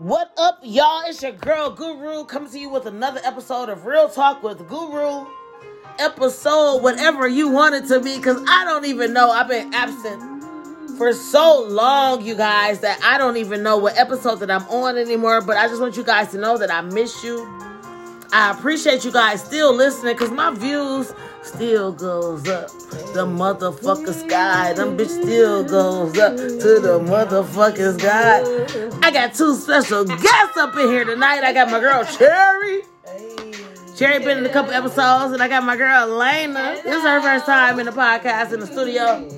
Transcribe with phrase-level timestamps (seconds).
[0.00, 1.02] What up, y'all?
[1.04, 5.26] It's your girl Guru coming to you with another episode of Real Talk with Guru.
[5.98, 9.30] Episode, whatever you want it to be, because I don't even know.
[9.30, 14.36] I've been absent for so long, you guys, that I don't even know what episode
[14.36, 15.42] that I'm on anymore.
[15.42, 17.46] But I just want you guys to know that I miss you.
[18.32, 21.12] I appreciate you guys still listening because my views
[21.42, 22.68] still goes up.
[23.14, 28.98] The motherfucker sky, them bitch still goes up to the motherfucking sky.
[29.02, 31.42] I got two special guests up in here tonight.
[31.42, 32.82] I got my girl Cherry.
[33.96, 36.80] Cherry been in a couple episodes, and I got my girl Elena.
[36.82, 39.28] This is her first time in the podcast in the studio.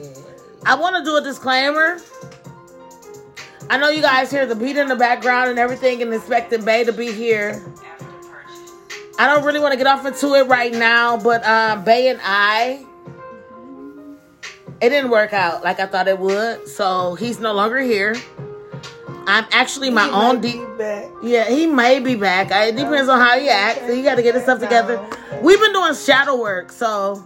[0.65, 1.99] I want to do a disclaimer.
[3.71, 6.85] I know you guys hear the beat in the background and everything, and expecting Bay
[6.85, 7.63] to be here.
[9.19, 12.21] I don't really want to get off into it right now, but um, Bay and
[12.23, 12.85] I,
[14.81, 16.67] it didn't work out like I thought it would.
[16.67, 18.17] So he's no longer here.
[19.27, 20.55] I'm actually my He own might deep.
[20.55, 21.11] be back.
[21.23, 22.51] Yeah, he may be back.
[22.51, 23.89] I- It depends on how he acts.
[23.93, 25.01] He got to get his stuff together.
[25.41, 27.25] We've been doing shadow work, so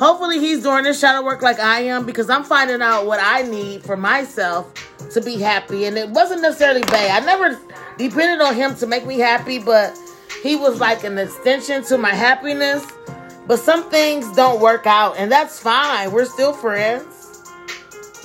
[0.00, 3.42] hopefully he's doing his shadow work like I am because I'm finding out what I
[3.42, 4.72] need for myself
[5.12, 5.84] to be happy.
[5.84, 7.08] And it wasn't necessarily Bay.
[7.10, 7.56] I never
[7.98, 9.96] depended on him to make me happy, but
[10.42, 12.84] he was like an extension to my happiness.
[13.46, 16.10] But some things don't work out, and that's fine.
[16.10, 17.44] We're still friends.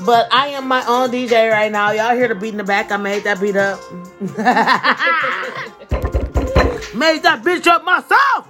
[0.04, 1.92] But I am my own DJ right now.
[1.92, 2.92] Y'all hear the beat in the back?
[2.92, 3.80] I made that beat up.
[6.96, 8.48] made that bitch up myself.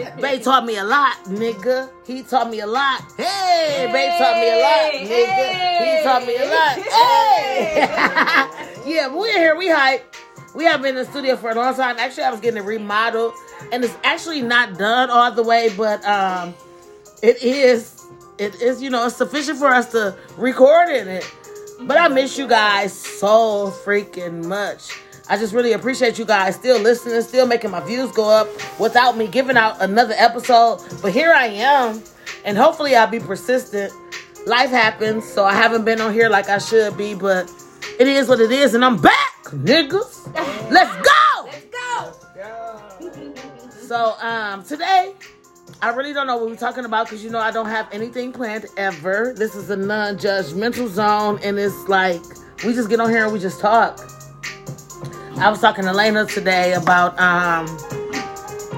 [0.20, 1.90] Bay taught me a lot, nigga.
[2.06, 3.02] He taught me a lot.
[3.16, 5.84] Hey, Bay taught me a lot, nigga.
[5.84, 6.78] He taught me a lot.
[6.78, 7.86] Hey.
[8.90, 9.56] yeah, we're here.
[9.56, 10.14] We hype.
[10.54, 11.96] We have been in the studio for a long time.
[11.98, 13.34] Actually, I was getting it remodeled,
[13.72, 16.54] and it's actually not done all the way, but um,
[17.22, 17.96] it is.
[18.38, 21.30] It is, you know, it's sufficient for us to record in it.
[21.82, 24.98] But I miss you guys so freaking much.
[25.28, 28.48] I just really appreciate you guys still listening, still making my views go up
[28.80, 30.80] without me giving out another episode.
[31.02, 32.02] But here I am,
[32.44, 33.92] and hopefully I'll be persistent.
[34.46, 37.48] Life happens, so I haven't been on here like I should be, but
[38.00, 40.34] it is what it is, and I'm back, niggas.
[40.70, 41.44] Let's go.
[41.44, 43.34] Let's go.
[43.86, 45.12] So um today,
[45.82, 48.32] I really don't know what we're talking about because you know I don't have anything
[48.32, 49.34] planned ever.
[49.36, 52.22] This is a non-judgmental zone, and it's like
[52.64, 54.00] we just get on here and we just talk.
[55.36, 57.66] I was talking to Lena today about um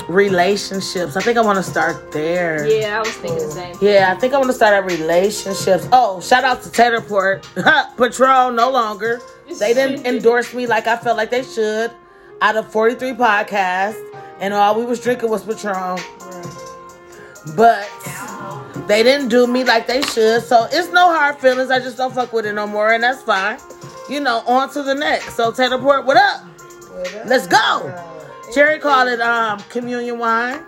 [0.09, 1.17] relationships.
[1.17, 2.67] I think I want to start there.
[2.67, 3.77] Yeah, I was thinking the same.
[3.81, 5.87] Yeah, I think I want to start at relationships.
[5.93, 7.43] Oh, shout out to Taterport.
[7.97, 9.21] Patron, no longer.
[9.59, 11.91] They didn't endorse me like I felt like they should
[12.41, 14.03] out of 43 podcasts.
[14.41, 15.99] And all we was drinking was Patron.
[17.57, 17.89] But
[18.89, 20.43] they didn't do me like they should.
[20.43, 21.71] So it's no hard feelings.
[21.71, 22.93] I just don't fuck with it no more.
[22.93, 23.59] And that's fine.
[24.09, 25.35] You know, on to the next.
[25.35, 26.45] So Taterport, what up?
[26.45, 27.27] What up?
[27.27, 28.22] Let's go.
[28.55, 30.63] Cherry called it um, communion wine.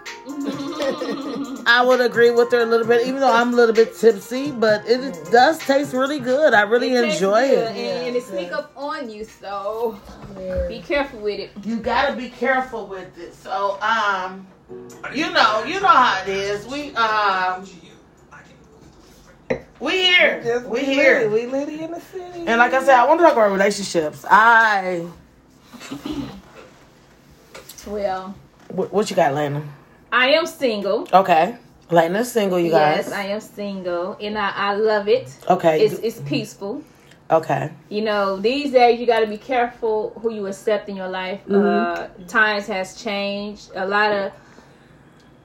[1.67, 4.50] I would agree with her a little bit, even though I'm a little bit tipsy,
[4.50, 6.53] but it does taste really good.
[6.55, 7.77] I really tastes enjoy good, it.
[7.77, 9.99] and, and it sneak up on you, so
[10.39, 10.69] Yeah.
[10.69, 11.50] be careful with it.
[11.62, 13.34] You gotta be careful with it.
[13.34, 14.47] So, um,
[15.15, 16.66] you know, you know how it is.
[16.66, 17.66] We um,
[19.81, 21.47] we here, Just we we here, Litty.
[21.47, 22.45] We litty in the city.
[22.47, 24.25] and like I said, I want to talk about relationships.
[24.28, 25.06] I,
[27.87, 28.34] Well,
[28.69, 29.62] what, what you got, Lena?
[30.12, 31.09] I am single.
[31.12, 31.56] Okay,
[31.91, 32.59] Lena's single.
[32.59, 35.37] You guys, Yes, I am single, and I, I love it.
[35.50, 36.83] okay, It's it's peaceful.
[37.31, 41.09] okay, You know, these days you got to be careful who you accept in your
[41.09, 41.41] life.
[41.50, 43.71] Uh, times has changed.
[43.75, 44.33] A lot of,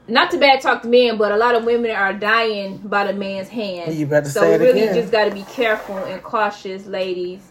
[0.08, 3.14] not to bad talk to men, but a lot of women are dying by the
[3.14, 3.94] man's hand.
[3.94, 4.96] You better so say it really again.
[4.96, 7.42] just got to be careful and cautious, ladies.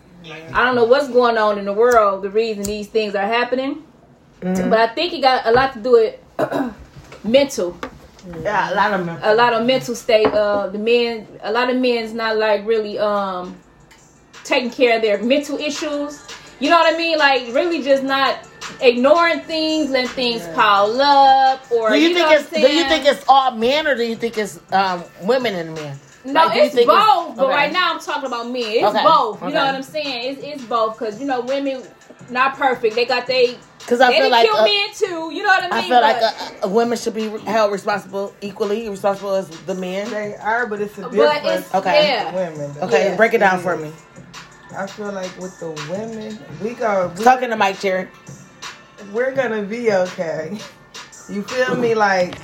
[0.53, 2.22] I don't know what's going on in the world.
[2.22, 3.84] The reason these things are happening,
[4.43, 4.71] Mhm.
[4.71, 6.15] but I think it got a lot to do with
[7.25, 7.76] mental
[8.43, 9.19] yeah, a lot of men.
[9.22, 12.99] a lot of mental state of the men a lot of men's not like really
[12.99, 13.56] um
[14.44, 16.21] taking care of their mental issues
[16.60, 18.38] you know what i mean like really just not
[18.81, 23.06] ignoring things letting things pile up or Do you, you, think it's do you think
[23.06, 25.99] it's all men or do you think it's um, women and men?
[26.25, 27.55] no Like, it's both but okay.
[27.55, 29.55] right now i'm talking about men it's Okay, both you okay.
[29.56, 31.82] know what i'm saying it's, it's both because you know women
[32.31, 33.56] not perfect they got they
[33.88, 35.73] Because I they feel done like kill uh, men too you know what i mean
[35.73, 39.75] I feel like But- uh, uh, women should be held responsible equally responsible as the
[39.75, 40.11] men.
[40.11, 42.06] They are, but it's a But it's- Okay.
[42.06, 42.35] yeah.
[42.35, 42.75] Women.
[42.75, 42.82] though.
[42.87, 43.17] Okay, Yeah.
[43.17, 43.90] break it down for me.
[44.76, 47.11] I feel like with the women, we go.
[47.17, 48.08] We, Talking to Mike Cherry.
[49.12, 50.58] we're gonna be okay.
[51.31, 51.94] You feel me?
[51.94, 52.35] Like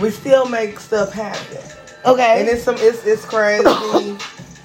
[0.00, 1.58] we still make stuff happen,
[2.06, 2.40] Okay.
[2.40, 2.76] and it's some.
[2.78, 4.16] It's it's crazy.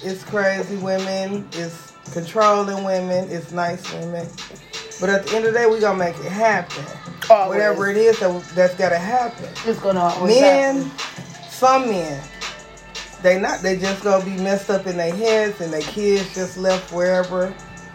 [0.02, 0.76] it's crazy.
[0.76, 1.46] Women.
[1.52, 4.26] It's controlling women, it's nice women.
[5.00, 6.84] But at the end of the day, we gonna make it happen.
[7.30, 7.48] Always.
[7.58, 9.48] Whatever it is that, that's gotta happen.
[9.66, 10.98] It's gonna always Men, happen.
[11.50, 12.22] some men,
[13.22, 13.60] they not.
[13.60, 17.52] They just gonna be messed up in their heads, and their kids just left wherever.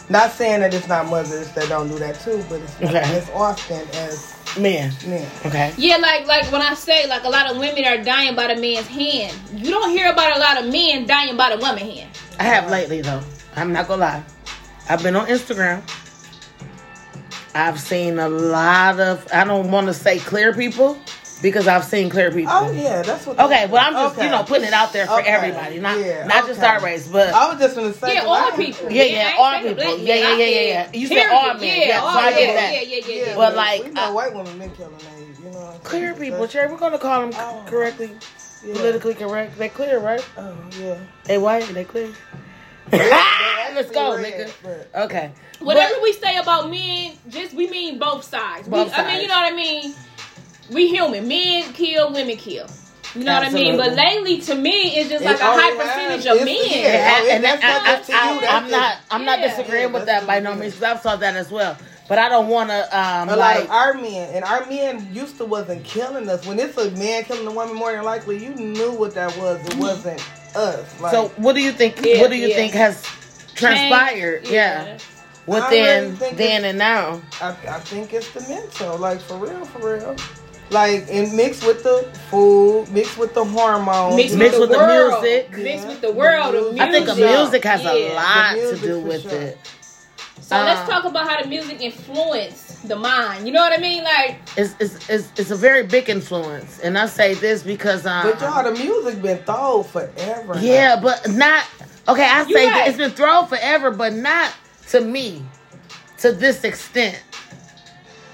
[0.09, 3.17] Not saying that it's not mothers that don't do that too, but it's not Okay.
[3.17, 4.91] as often as Men.
[5.05, 5.27] men.
[5.45, 5.71] Okay.
[5.77, 8.59] Yeah, like like when I say like a lot of women are dying by the
[8.59, 9.37] man's hand.
[9.53, 12.09] You don't hear about a lot of men dying by the woman hand.
[12.39, 13.21] I have lately though.
[13.55, 14.23] I'm not gonna lie.
[14.89, 15.83] I've been on Instagram.
[17.55, 20.97] I've seen a lot of I don't want to say clear people
[21.41, 22.51] because I've seen clear people.
[22.53, 23.39] Oh yeah, that's what.
[23.39, 24.25] Okay, well I'm just Okay.
[24.25, 25.29] you know putting it out there for Okay.
[25.29, 28.13] everybody, not Yeah, not just our race, but I was just gonna say.
[28.15, 28.91] Yeah, 'cause all people.
[28.91, 29.83] Yeah, I yeah, all saying people.
[29.95, 30.89] black Yeah, yeah, yeah, yeah, yeah.
[30.93, 31.33] You said period.
[31.35, 31.63] all men.
[31.63, 32.73] Yeah, Yeah, all so I get that.
[32.73, 33.35] Yeah, yeah, yeah, Yeah, yeah.
[33.35, 35.57] But, like, we know I- white women been killing they, you know.
[35.59, 36.47] what I'm clear people.
[36.47, 37.63] Cherry, we're gonna call them Oh.
[37.67, 38.11] correctly,
[38.65, 38.73] Yeah.
[38.75, 39.57] politically correct.
[39.57, 40.23] They clear, right?
[40.37, 40.95] Oh yeah.
[41.23, 41.73] They white.
[41.73, 42.09] They clear.
[42.91, 44.51] Let's go, red, nigga.
[44.63, 45.31] but- Okay.
[45.59, 46.88] Whatever But- we say about men, just
[48.09, 48.67] we mean both sides.
[48.67, 49.93] We- Both I mean, you know what I mean.
[50.71, 51.27] We human.
[51.27, 52.67] Men kill, women kill.
[53.15, 53.75] You know what I mean?
[53.75, 56.35] But lately, to me, it's just It like a high always percentage has.
[56.41, 56.83] of It's- men.
[56.83, 57.17] yeah.
[57.17, 58.47] and, and that's I, not I, up to you.
[58.47, 58.95] I'm not.
[59.09, 59.47] I'm not Yeah.
[59.49, 60.79] disagreeing Yeah, with that by no means is.
[60.79, 61.75] because I saw that as well.
[62.07, 63.63] But I don't want to um A lot like.
[63.65, 66.45] of our men and our men used to wasn't killing us.
[66.45, 69.59] When it's a man killing a woman, more than likely you knew what that was.
[69.67, 70.21] It wasn't
[70.55, 70.85] us.
[71.01, 72.03] Like, so what do you think?
[72.05, 72.55] Yeah, what do you yeah.
[72.55, 73.03] think has
[73.55, 74.43] transpired?
[74.43, 74.97] Change, Yeah, I
[75.49, 77.21] within really then and now.
[77.41, 80.15] I, I think it's the mental, like for real, for real.
[80.71, 84.85] Like and mixed with the food, mixed with the hormones, Mixed Mixed with, with the,
[84.85, 85.23] the world.
[85.23, 85.57] music.
[85.57, 86.53] Mixed with the world.
[86.53, 86.81] The The music.
[86.81, 87.37] I think the music.
[87.37, 87.91] music has Yeah.
[87.91, 89.31] a lot to do with sure.
[89.41, 89.57] it.
[90.41, 93.45] So let's Uh, talk about how the music influenced the mind.
[93.47, 94.03] You know what I mean?
[94.03, 98.23] Like, It's, it's, it's, it's a very big influence, and I say this because um,
[98.31, 100.55] But y'all, the music been thrown forever.
[100.55, 100.61] now.
[100.61, 101.65] Yeah, but not
[102.07, 102.23] okay.
[102.23, 102.73] I say right.
[102.73, 104.51] that it's been thrown forever, but not
[104.89, 105.43] to me,
[106.19, 107.21] to this extent.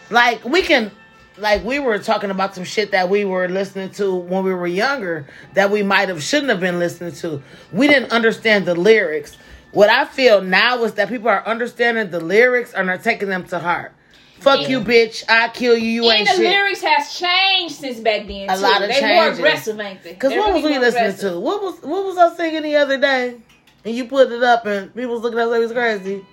[0.10, 0.92] Like we can,
[1.38, 4.68] like we were talking about some shit that we were listening to when we were
[4.68, 7.42] younger that we might have shouldn't have been listening to.
[7.72, 9.38] We didn't understand the lyrics.
[9.72, 13.44] What I feel now is that people are understanding the lyrics and are taking them
[13.46, 13.94] to heart.
[14.40, 14.68] Fuck Yeah.
[14.68, 15.24] you, bitch!
[15.28, 16.04] I kill you.
[16.04, 16.44] You and ain't the shit.
[16.52, 18.50] lyrics has changed since back then.
[18.50, 18.62] A too.
[18.62, 20.14] lot of they more aggressive, ain't they?
[20.14, 21.32] Cause They're what really was we listening aggressive.
[21.34, 21.40] to?
[21.40, 23.38] What was what was I singing the other day?
[23.86, 26.26] And you put it up, and people was looking at us like it was crazy.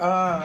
[0.00, 0.42] Um,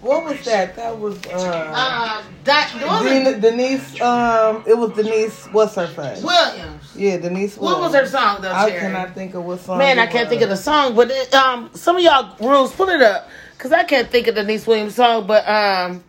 [0.00, 0.76] what was that?
[0.76, 4.00] That was uh, that Den- Deniece.
[4.00, 5.46] Um, it was Deniece.
[5.46, 6.22] What's her face?
[6.22, 6.94] Williams.
[6.94, 7.56] Yeah, Deniece.
[7.56, 7.58] Williams.
[7.58, 8.52] What was her song though?
[8.52, 9.78] I cannot think of what song.
[9.78, 10.30] Man, I can't was.
[10.30, 13.72] think of the song, but it, um, some of y'all rules pull it up because
[13.72, 15.26] I can't think of Deniece Williams song.
[15.26, 16.04] But um,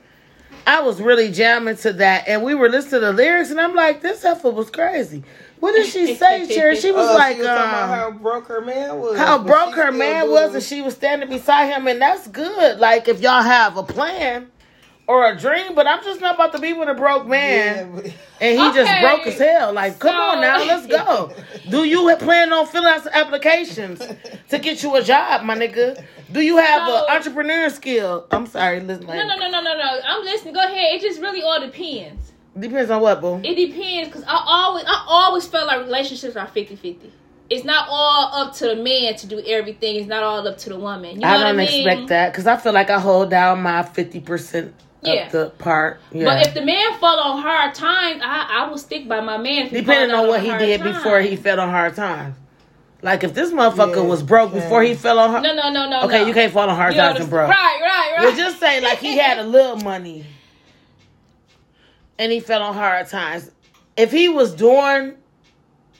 [0.68, 3.74] I was really jamming to that, and we were listening to the lyrics, and I'm
[3.74, 5.24] like, this heifer was crazy.
[5.59, 6.75] What did she say, Cherry?
[6.75, 9.18] She was Uh, like, she was talking about um, how broke her man was.
[9.18, 12.80] how broke her man doing was and she was standing beside him and that's good
[12.80, 14.51] like if y'all have a plan
[15.07, 18.01] or a dream but i'm just not about to be with a broke man Yeah,
[18.01, 18.06] but-
[18.42, 21.31] and he just broke as hell like come on now let's go
[21.69, 24.00] do you plan on filling out some applications
[24.50, 28.45] to get you a job my nigga do you have So- an entrepreneur skill i'm
[28.48, 30.00] sorry listen No, no, no, no, no, no.
[30.06, 30.53] I'm listening.
[30.53, 30.95] Go ahead.
[30.95, 32.33] It just really all depends.
[32.59, 36.48] Depends on what boo It depends because I always, I always felt like relationships are
[36.48, 37.09] 50-50.
[37.50, 39.95] It's not all up to the man to do everything.
[39.95, 41.15] It's not all up to the woman.
[41.15, 41.88] You know i don't I mean?
[41.88, 44.71] expect that because i feel like i hold down my 50%
[45.01, 45.25] Yeah.
[45.27, 48.77] of the part yeah But if the man fall on hard times, I, I will
[48.77, 49.70] stick by my man.
[49.70, 50.98] Depending fall on out what he did times.
[50.98, 52.36] before he fell on hard times.
[53.03, 54.60] Like if this motherfucker Yeah, was broke yeah.
[54.60, 56.01] before he fell on hard No, no, no, no.
[56.08, 56.27] Okay, no.
[56.27, 57.48] you can't fall on hard You times and broke.
[57.50, 58.25] Right, right, right.
[58.25, 60.25] Well just say like he had a little money
[62.19, 63.51] and he fell on hard times.
[63.95, 65.15] If he was doing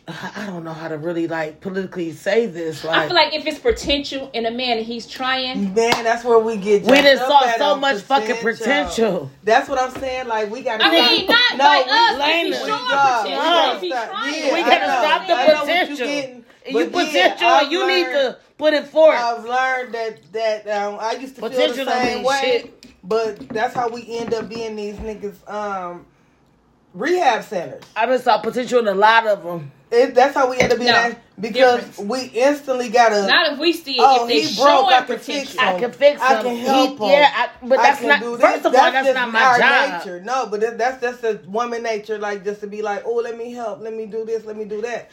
[0.10, 2.86] I don't know how to really like politically say this.
[2.86, 6.24] Like, I feel like if it's potential in a man and he's trying, Man, that's
[6.24, 6.84] where we get.
[6.84, 9.30] We done jacked saw at so on much fucking potential.
[9.44, 10.28] That's what I'm saying.
[10.30, 10.80] Like we got.
[10.80, 10.86] To.
[10.86, 12.20] I mean, not by us.
[12.20, 12.68] Lane If he's it.
[12.68, 13.76] showing potential, yeah.
[13.76, 15.02] if he's trying, We gotta know.
[15.02, 16.08] stop the I you potential.
[16.08, 19.18] getting, you but then potential I've and you need to put it forth.
[19.20, 22.96] I've learned that that um, I used to Potential feel the same way, shit.
[23.04, 26.06] but that's how we end up being these niggas um,
[26.94, 27.84] rehab centers.
[27.94, 29.74] I just saw potential in a lot of them.
[29.90, 32.10] It, that's how we end up being No, that because difference.
[32.10, 33.26] we instantly gotta.
[33.26, 34.02] not if we see it.
[34.04, 35.26] Oh, if they he broke, showing I can fix
[35.56, 35.62] potential.
[35.62, 35.76] him.
[35.76, 36.44] I can fix I him.
[36.44, 37.10] can He- help him.
[37.10, 38.20] Yeah, I, but I that's can not.
[38.20, 38.42] do this.
[38.42, 40.00] First of all, that's just not my our job.
[40.06, 40.22] nature.
[40.22, 42.18] No, but that, that's just a woman nature.
[42.18, 44.66] Like just to be like, oh, let me help, let me do this, let me
[44.66, 45.10] do that.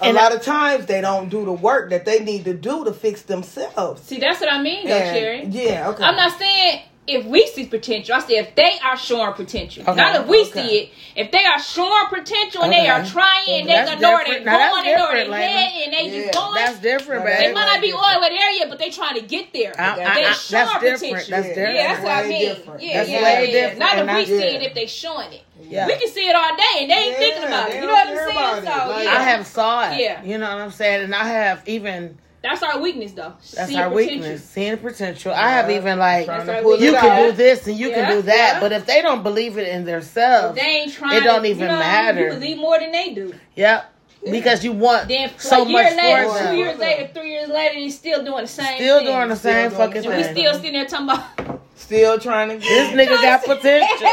[0.00, 2.54] A And lot I- of times they don't do the work that they need to
[2.54, 4.02] do to fix themselves.
[4.02, 5.44] See, that's what I mean, though, And- Cherry.
[5.66, 6.02] Yeah, okay.
[6.02, 8.14] I'm not saying if we see potential.
[8.14, 10.50] I said if they are showing potential, Okay, not if we okay.
[10.52, 10.90] see it.
[11.16, 13.10] If they are showing potential and they are Okay.
[13.10, 14.44] trying and they That's ignore their different.
[14.46, 15.46] Now, going, ignore their different, Lena.
[15.46, 16.54] head, and they Yeah, just going.
[16.54, 17.46] That's different, Now, baby.
[17.48, 18.06] They might not be different.
[18.16, 19.72] oil in there yet, but they trying to get there.
[19.78, 21.00] I- I- they I- showing that's different.
[21.00, 21.30] potential.
[21.30, 21.76] That's yeah, different.
[21.76, 22.48] that's what I mean.
[22.54, 22.82] different.
[22.82, 23.52] Yeah, That's yeah, way yeah.
[23.60, 24.44] different, Not if we I- see yeah.
[24.58, 25.42] it, if they showing it.
[25.68, 25.86] Yeah.
[25.86, 27.74] We can see it all day, and they ain't Yeah, thinking about it.
[27.74, 28.64] You know what I'm saying?
[28.64, 29.98] So yeah, I have saw it.
[29.98, 30.22] Yeah.
[30.22, 31.02] You know what I'm saying?
[31.02, 33.32] And I have even that's our weakness, though.
[33.54, 33.94] that's Seeing our potential.
[34.20, 35.32] weakness, seeing potential.
[35.32, 36.90] I have even like Trying That's to our pull weakness.
[36.92, 38.60] you can do this and you Yeah, can do that, yeah.
[38.60, 41.16] but if they don't believe it in themselves, They ain't trying.
[41.18, 42.24] It don't to, even you know, matter.
[42.28, 43.34] You believe more than they do.
[43.54, 43.92] yep,
[44.24, 46.56] because you want Then so a year much later, for two them.
[46.56, 48.76] years later, three years later, he's still doing the same.
[48.76, 49.06] Still thing.
[49.06, 51.60] doing the same doing fucking the And we still sitting there talking about.
[51.74, 52.94] Still trying to get.
[52.94, 54.08] This nigga got potential.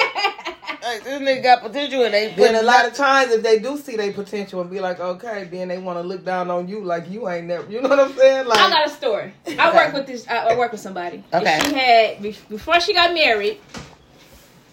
[0.82, 3.60] Like, this nigga got potential, and they Then put a lot of times, if they
[3.60, 6.68] do see their potential and be like, okay, then they want to look down on
[6.68, 7.70] you like you ain't never.
[7.70, 8.48] You know what I'm saying?
[8.48, 9.34] Like, I got a story.
[9.58, 10.28] I work with this.
[10.28, 11.24] I, I work with somebody.
[11.32, 11.60] And Okay.
[11.66, 13.60] She had before she got married.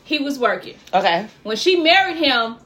[0.04, 0.76] He was working.
[0.94, 1.26] okay.
[1.42, 2.56] When she married him,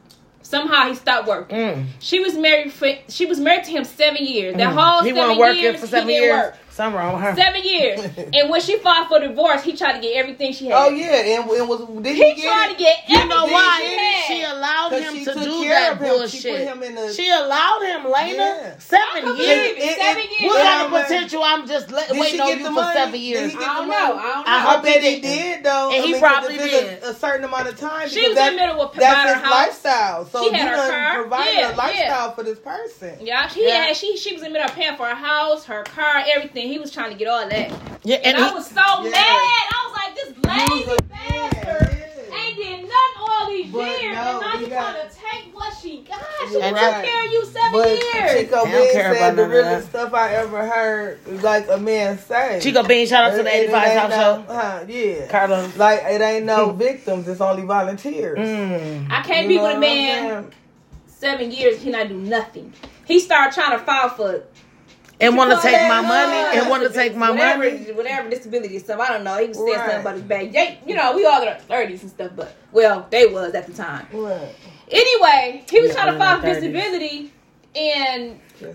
[0.42, 1.56] somehow he stopped working.
[1.56, 1.86] Mm.
[1.98, 2.90] She was married for.
[3.08, 4.56] She was married to him seven years.
[4.56, 4.78] That Mm.
[4.78, 6.44] whole he seven wasn't working years, for seven he didn't years.
[6.44, 6.56] work.
[6.80, 7.36] Something wrong with her.
[7.36, 8.00] Seven years.
[8.34, 10.74] and when she filed for divorce, he tried to get everything she had.
[10.74, 12.72] oh yeah, and, and was did he, He get tried it?
[12.72, 13.78] to get You everything know why?
[13.80, 14.24] she had.
[14.30, 16.08] She allowed 'Cause him she to took do care that of him.
[16.08, 16.40] bullshit.
[16.40, 18.32] She put him in the- She allowed him, Lena.
[18.36, 18.78] Yeah.
[18.78, 19.48] Seven years.
[19.48, 19.78] it.
[19.78, 20.50] It- Seven it- years.
[20.52, 21.42] What Yeah, kind of potential?
[21.44, 22.94] I'm just let, Did she waiting on get you the for money?
[22.98, 23.54] seven years.
[23.54, 23.94] I don't know.
[24.16, 25.62] I I hope bet he he didn't.
[25.64, 25.90] though.
[25.92, 27.02] And he mean, probably 'cause if it's did.
[27.02, 28.08] A, a certain amount of time.
[28.08, 29.52] She because was in the middle of That's buying his her house.
[29.52, 30.24] lifestyle.
[30.26, 33.14] So you had her done provided a lifestyle for this person.
[33.20, 35.82] Yeah, she had she she was in the middle of paying for her house, her
[35.84, 36.69] car, everything.
[36.70, 37.70] He was trying to get all that.
[38.04, 39.10] Yeah, And, and I was so Yeah.
[39.10, 39.14] mad.
[39.16, 41.96] I was like, this lazy was a- bastard
[42.30, 42.36] yeah.
[42.36, 44.14] ain't did nothing all these But years.
[44.14, 46.20] no, and now we you got- trying to take what she got.
[46.46, 47.04] She You're took right.
[47.04, 48.40] care of you seven But years.
[48.40, 52.60] Chico They Bean said the none realest stuff I ever heard, like a man say.
[52.62, 54.54] Chico Bean, shout out to the 85 ain't South no- Show.
[54.54, 55.26] Huh, yeah.
[55.28, 55.76] Karlous.
[55.76, 58.38] Like it ain't no victims, it's only volunteers.
[58.38, 59.10] Mm.
[59.10, 60.50] I can't You be with a man
[61.06, 61.82] seven years.
[61.82, 62.72] He not do nothing.
[63.04, 64.44] He started trying to file for
[65.20, 66.58] And want to take my money.
[66.58, 67.92] And want to take my whatever, money.
[67.92, 69.00] whatever disability stuff.
[69.00, 69.36] I don't know.
[69.38, 69.78] He was saying Right.
[69.78, 70.46] something about his back.
[70.50, 73.66] Yeah, you know, we all in our thirties and stuff, but well, they was at
[73.66, 74.06] the time.
[74.12, 74.54] What?
[74.90, 76.54] Anyway, he was Yeah, trying to we're file our for 30s.
[76.60, 77.32] disability,
[77.76, 78.74] and Yes.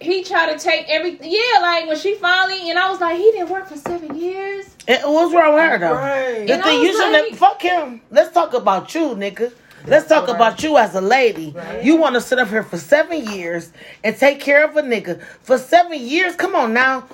[0.00, 1.30] he tried to take everything.
[1.32, 4.66] Yeah, like when she finally, and I was like, he didn't work for seven years.
[4.86, 5.94] And what's wrong with her though?
[5.94, 6.46] Right.
[6.46, 8.02] The And thing you should like- have fuck him.
[8.10, 9.52] Let's talk about you, nigga.
[9.86, 10.34] Let's talk Right.
[10.36, 11.52] about you as a lady.
[11.56, 11.82] Right.
[11.84, 13.70] You want to sit up here for seven years
[14.02, 16.34] and take care of a nigga for seven years?
[16.36, 17.04] Come on now.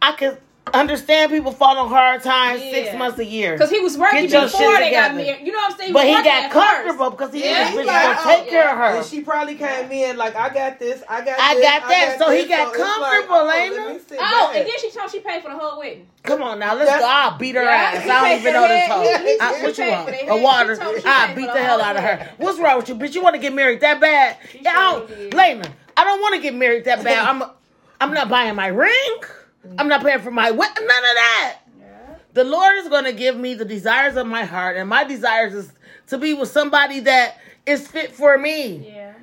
[0.00, 0.36] I can
[0.72, 3.52] understand people fall on hard times six months a year.
[3.52, 5.44] Because he was working Get before shit they got married.
[5.46, 5.92] You know what I'm saying?
[5.92, 6.54] But he got at first.
[6.54, 8.96] comfortable because he Yeah, yeah, he bitch like, gonna oh, take care of oh, her.
[8.98, 12.16] And she probably came in like, I got this, I got I this, got that.
[12.18, 12.48] So he this.
[12.48, 13.94] got it's like, comfortable, oh, Lena.
[13.94, 14.56] me Oh, back.
[14.56, 16.06] and then she told she paid for the whole wedding.
[16.22, 17.08] Come on now, let's That's- go.
[17.08, 18.08] I'll beat her Yeah, ass.
[18.08, 19.46] I don't even know this the hoe.
[19.46, 20.06] I- he what you paid want?
[20.06, 20.74] the A water?
[20.76, 22.30] She told me she I paid beat the the hell out of her.
[22.38, 23.14] What's wrong with you, bitch?
[23.14, 24.38] You want to get married that bad?
[24.50, 25.34] She Yeah, I don't, did.
[25.34, 27.28] Lena, I don't want to get married that bad.
[27.28, 27.42] I'm,
[28.00, 29.18] I'm not buying my ring.
[29.78, 30.86] I'm not paying for my wedding.
[30.86, 31.56] None of that.
[32.34, 35.54] The Lord is going to give me the desires of my heart, and my desires
[35.54, 35.72] is
[36.08, 38.88] to be with somebody that is fit for me.
[38.92, 39.14] Yeah.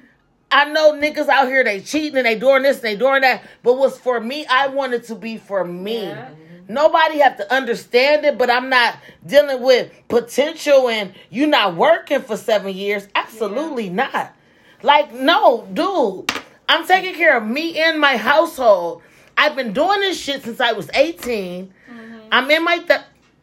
[0.50, 3.44] I know niggas out here they cheating and they doing this and they doing that,
[3.64, 6.04] but what's for me, I want it to be for me.
[6.04, 6.30] Yeah.
[6.68, 12.22] Nobody have to understand it, but I'm not dealing with potential and you not working
[12.22, 13.08] for seven years.
[13.14, 14.34] Absolutely not.
[14.82, 16.32] Like, no, dude.
[16.70, 19.02] I'm taking care of me and my household.
[19.42, 21.66] I've been doing this shit since I was 18.
[21.66, 22.20] Mm-hmm.
[22.32, 23.02] I'm in my th-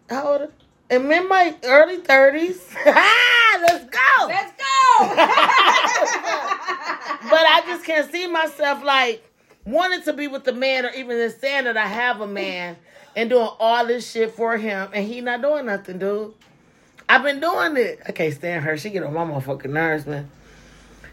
[0.08, 0.52] how old?
[0.88, 2.72] I'm in my early 30s.
[2.86, 4.26] Let's go.
[4.28, 4.64] Let's go.
[7.20, 9.28] But I just can't see myself like
[9.66, 12.76] wanting to be with the man or even just saying that I have a man
[13.16, 16.32] and doing all this shit for him and he not doing nothing, dude.
[17.08, 18.00] I've been doing it.
[18.06, 18.78] I can't stand her.
[18.78, 20.30] She get on my motherfucking nerves, man.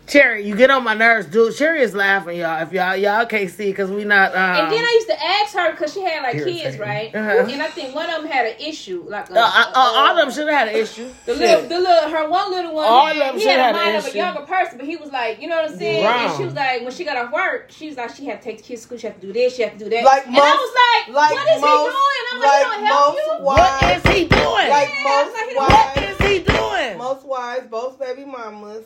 [0.07, 1.55] Cherry, you get on my nerves, dude.
[1.55, 2.61] Cherry is laughing, y'all.
[2.61, 4.35] If y'all y'all can't see because we not.
[4.35, 7.13] Um, and then I used to ask her because she had like kids, right?
[7.13, 7.47] Uh-huh.
[7.49, 10.09] And I think one of them had an issue, like a, uh, uh, uh, all
[10.11, 11.09] of them uh, should have had an issue.
[11.25, 13.59] The little, the little, her one little one, All had, of them he should had
[13.59, 15.71] have a an mind of a younger person, but he was like, you know what
[15.71, 16.03] I'm saying?
[16.05, 16.25] Wrong.
[16.29, 18.47] And she was like, when she got off work, she was like, she had to
[18.47, 20.03] take the kids to school, she had to do this, she had to do that.
[20.03, 22.25] Like and I was like, like what is most- he doing?
[22.31, 23.43] I'm like, like he don't help you.
[23.45, 24.69] wives- What is he doing?
[24.69, 26.97] Like Yeah, most like, what wives, is he doing?
[26.99, 28.85] most wives, both baby mamas,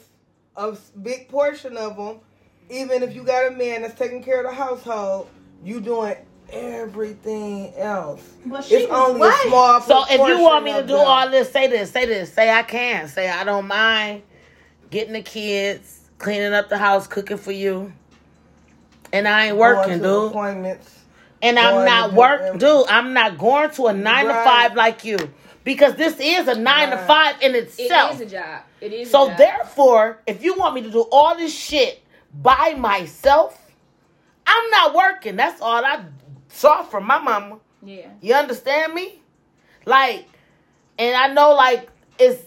[0.57, 2.19] a s- big portion of them,
[2.69, 5.27] even if you got a man that's taking care of the household,
[5.63, 6.15] you doing
[6.51, 8.21] everything else.
[8.45, 9.45] But she It's only what?
[9.45, 11.07] a small So if you want me to do them.
[11.07, 14.23] all this, say this, say this, say I can, say I don't mind
[14.89, 17.93] getting the kids, cleaning up the house, cooking for you,
[19.13, 20.31] and I ain't working, dude.
[20.31, 20.99] Appointments.
[21.41, 22.87] and I'm not to work, dude.
[22.89, 25.17] I'm not going to a nine to five like you
[25.69, 28.15] because this is a nine to five in itself.
[28.15, 28.63] is a job.
[28.81, 29.11] It is.
[29.11, 29.37] So a job.
[29.37, 33.71] therefore, if you want me to do all this shit by myself,
[34.47, 35.35] I'm not working.
[35.35, 36.05] That's all I
[36.47, 37.59] saw from my mama.
[37.83, 38.07] Yeah.
[38.19, 39.21] You understand me?
[39.85, 40.25] Like,
[40.97, 42.41] and I know like it's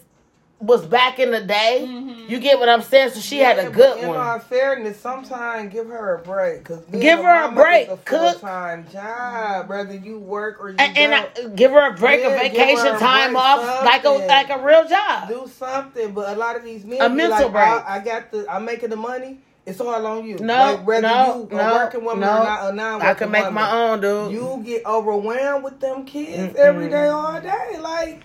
[0.62, 1.84] was back in the day.
[1.88, 2.28] Mhm.
[2.30, 3.10] You get what I'm saying?
[3.10, 4.16] So she had a good in one.
[4.16, 6.64] all fairness, sometimes give her a break.
[6.64, 8.38] Cause Give her a break, a cook.
[8.38, 11.14] full-time job, whether you work or you and, and.
[11.14, 11.26] I,
[11.56, 14.58] give her a break, Yeah, a vacation a time break, off, like a like a
[14.64, 15.28] real job.
[15.28, 17.64] do something, but a lot of these men A mental like, break.
[17.66, 19.40] I, I got the, I'm making the money.
[19.66, 20.38] It's all on you.
[20.38, 22.40] No, like whether no, you no, a working woman no.
[22.40, 23.54] or not a non-working I can make woman.
[23.54, 24.32] my own, dude.
[24.32, 26.56] You get overwhelmed with them kids Mm-mm.
[26.56, 27.78] every day, all day.
[27.80, 28.22] Like,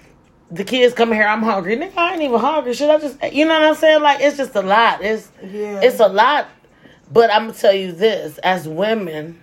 [0.52, 1.76] the kids come here, I'm hungry.
[1.78, 2.74] Nigga, I ain't even hungry.
[2.74, 4.02] Should I just, you know what I'm saying?
[4.02, 5.04] Like, it's just a lot.
[5.04, 6.48] It's yeah, it's a lot.
[7.12, 9.42] But I'm gonna tell you this: as women,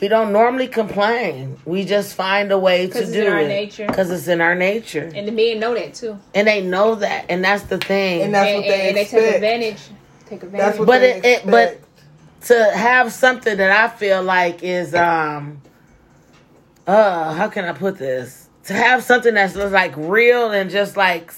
[0.00, 1.58] we don't normally complain.
[1.64, 3.86] We just find a way to 'Cause it's do in our it nature.
[3.86, 6.18] because it's in our nature, And the men know that too.
[6.34, 8.22] and they know that, and that's the thing.
[8.22, 9.80] And that's and, what they and they take advantage.
[10.28, 10.66] Take advantage.
[10.66, 11.78] that's what But they it- it- but-
[12.46, 15.60] to have something that I feel like is um
[16.88, 18.41] uh how can I put this?
[18.66, 21.32] To have something that's just like real and just like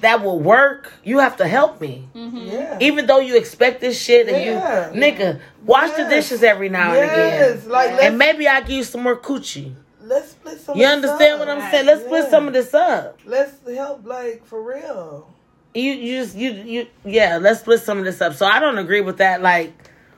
[0.00, 2.08] that will work, you have to help me.
[2.14, 2.50] Mhm.
[2.52, 2.78] yeah.
[2.80, 4.90] Even though you expect this shit and Yeah.
[4.92, 7.70] you nigga, wash the dishes every now and yes, again.
[7.70, 9.74] like let's, And maybe I give you some more coochie.
[10.02, 10.76] let's split some.
[10.76, 11.86] You understand what I'm saying?
[11.86, 13.20] Let's split some of this up.
[13.26, 15.28] Let's help, like for real.
[15.74, 18.34] You you just you you yeah, let's split some of this up.
[18.34, 19.72] So I don't agree with that like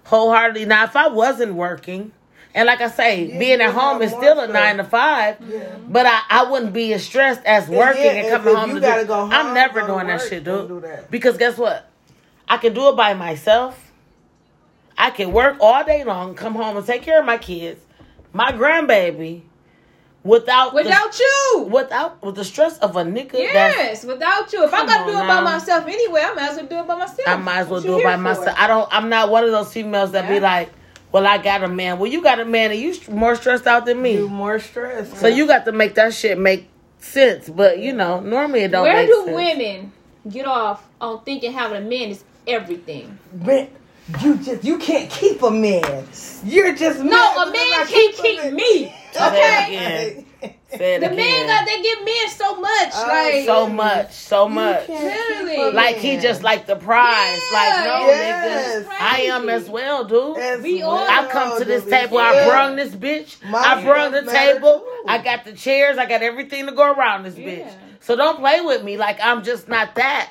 [0.05, 0.65] wholeheartedly.
[0.67, 2.13] Now if I wasn't working,
[2.55, 5.37] and like I say, Yeah, being at home is still a nine to five.
[5.47, 5.77] Yeah.
[5.89, 8.69] But I, I wouldn't be as stressed as And working yeah, and coming if home
[8.71, 9.09] you to gotta do.
[9.09, 10.83] go home, I'm never go doing that shit, don't dude.
[10.83, 11.11] do that.
[11.11, 11.91] Because guess what?
[12.49, 13.81] I can do it by myself.
[14.97, 17.81] I can work all day long, come home and take care of my kids,
[18.33, 19.43] my grandbaby,
[20.23, 21.69] without the- Without you.
[21.71, 23.33] without with the stress of a nigga.
[23.33, 24.63] That's, Yes, without you.
[24.65, 26.87] If I gotta do it on by myself anyway, I might as well do it
[26.87, 27.21] by myself.
[27.27, 28.45] I might as well What do it by myself.
[28.57, 28.63] for?
[28.63, 28.89] I don't.
[28.93, 30.71] I'm not one of those females that be like,
[31.15, 33.87] "Well, I got a man." Well, you got a man, and you more stressed out
[33.87, 34.15] than me.
[34.15, 35.17] You more stressed.
[35.19, 36.69] So you got to make that shit make
[36.99, 37.49] sense.
[37.49, 38.83] But you know, normally it don't.
[38.83, 39.37] Where make do sense.
[39.37, 39.93] women
[40.29, 43.17] get off on thinking having a man is everything?
[43.33, 43.69] man,
[44.21, 46.05] you just you can't keep a man.
[46.43, 48.93] You're just No, a man can't a keep me.
[49.15, 50.24] Okay.
[50.45, 51.01] Again.
[51.01, 51.17] The again.
[51.17, 52.91] men got they give men so much.
[52.95, 54.89] Oh, like so much, so much.
[54.89, 55.73] You Really?
[55.73, 57.41] Like he just like the prize.
[57.53, 58.85] Yeah, like no, yes.
[58.85, 60.37] nigga, I am as well, dude.
[60.39, 62.19] As We all- I come to this table.
[62.19, 62.25] Yeah.
[62.29, 63.43] I brung this bitch.
[63.49, 64.81] My I brung the stuff table.
[64.81, 65.05] too.
[65.09, 65.99] I got the chairs.
[65.99, 67.49] I got everything to go around this Yeah.
[67.49, 67.73] bitch.
[68.01, 70.31] So don't play with me like I'm just not that.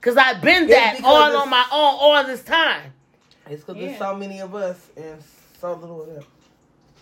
[0.00, 2.92] Cause I've been It's that all on my own all this time.
[3.50, 3.88] It's because Yeah.
[3.88, 5.22] there's so many of us and
[5.60, 6.24] so little of them.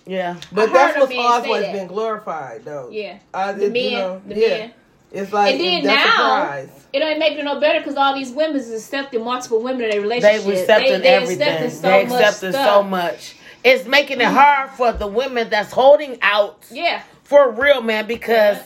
[0.09, 0.37] Yeah.
[0.51, 1.73] But I that's heard a what's man say always that.
[1.75, 2.89] been glorified, though.
[2.91, 3.19] Yeah.
[3.35, 4.49] I, The it- men, you know, the yeah.
[4.49, 4.73] men.
[5.11, 6.67] It's like And then that's now.
[6.93, 9.91] It ain't making it no better because all these women is accepting multiple women in
[9.91, 10.59] their They relationship.
[10.61, 11.49] accepting they, everything.
[11.49, 12.67] Accepting so they much accepting stuff.
[12.77, 13.37] so much.
[13.65, 17.03] It's making it hard for the women that's holding out Yeah.
[17.25, 18.59] for real man because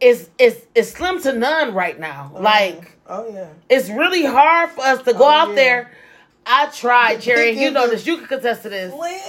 [0.00, 2.32] it's it's it's slim to none right now.
[2.34, 5.54] Oh, like oh yeah, it's really hard for us to go Oh, out yeah.
[5.54, 5.90] there.
[6.44, 8.04] I tried, Jerry, you know this.
[8.04, 8.92] You can contest to this.
[8.92, 9.20] Slim.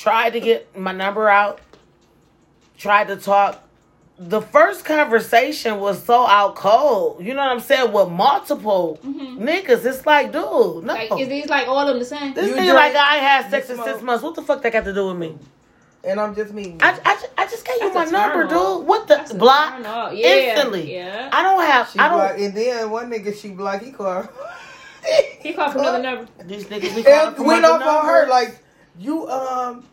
[0.00, 1.60] Tried to get my number out.
[2.78, 3.62] Tried to talk.
[4.18, 7.22] The first conversation was so out cold.
[7.22, 7.92] You know what I'm saying?
[7.92, 9.46] With multiple mm-hmm.
[9.46, 10.94] niggas, it's like, dude, no.
[10.94, 12.32] Like, is these like all of them the same?
[12.32, 14.24] this You nigga like I had you sex in six months.
[14.24, 15.36] What the fuck that got to do with me?
[16.02, 16.78] And I'm just me.
[16.80, 18.78] I, I, I just gave you my That's a number, off.
[18.78, 18.88] dude.
[18.88, 20.14] What the That's block turn off.
[20.14, 20.94] Yeah, instantly?
[20.94, 21.28] yeah.
[21.30, 21.90] I don't have.
[21.90, 22.18] She I don't.
[22.20, 23.84] blocked, and then one nigga she blocked.
[23.84, 24.28] He called.
[25.40, 26.28] He called from another number.
[26.44, 28.59] These niggas be calling And from went other off on her like
[28.98, 29.84] you um.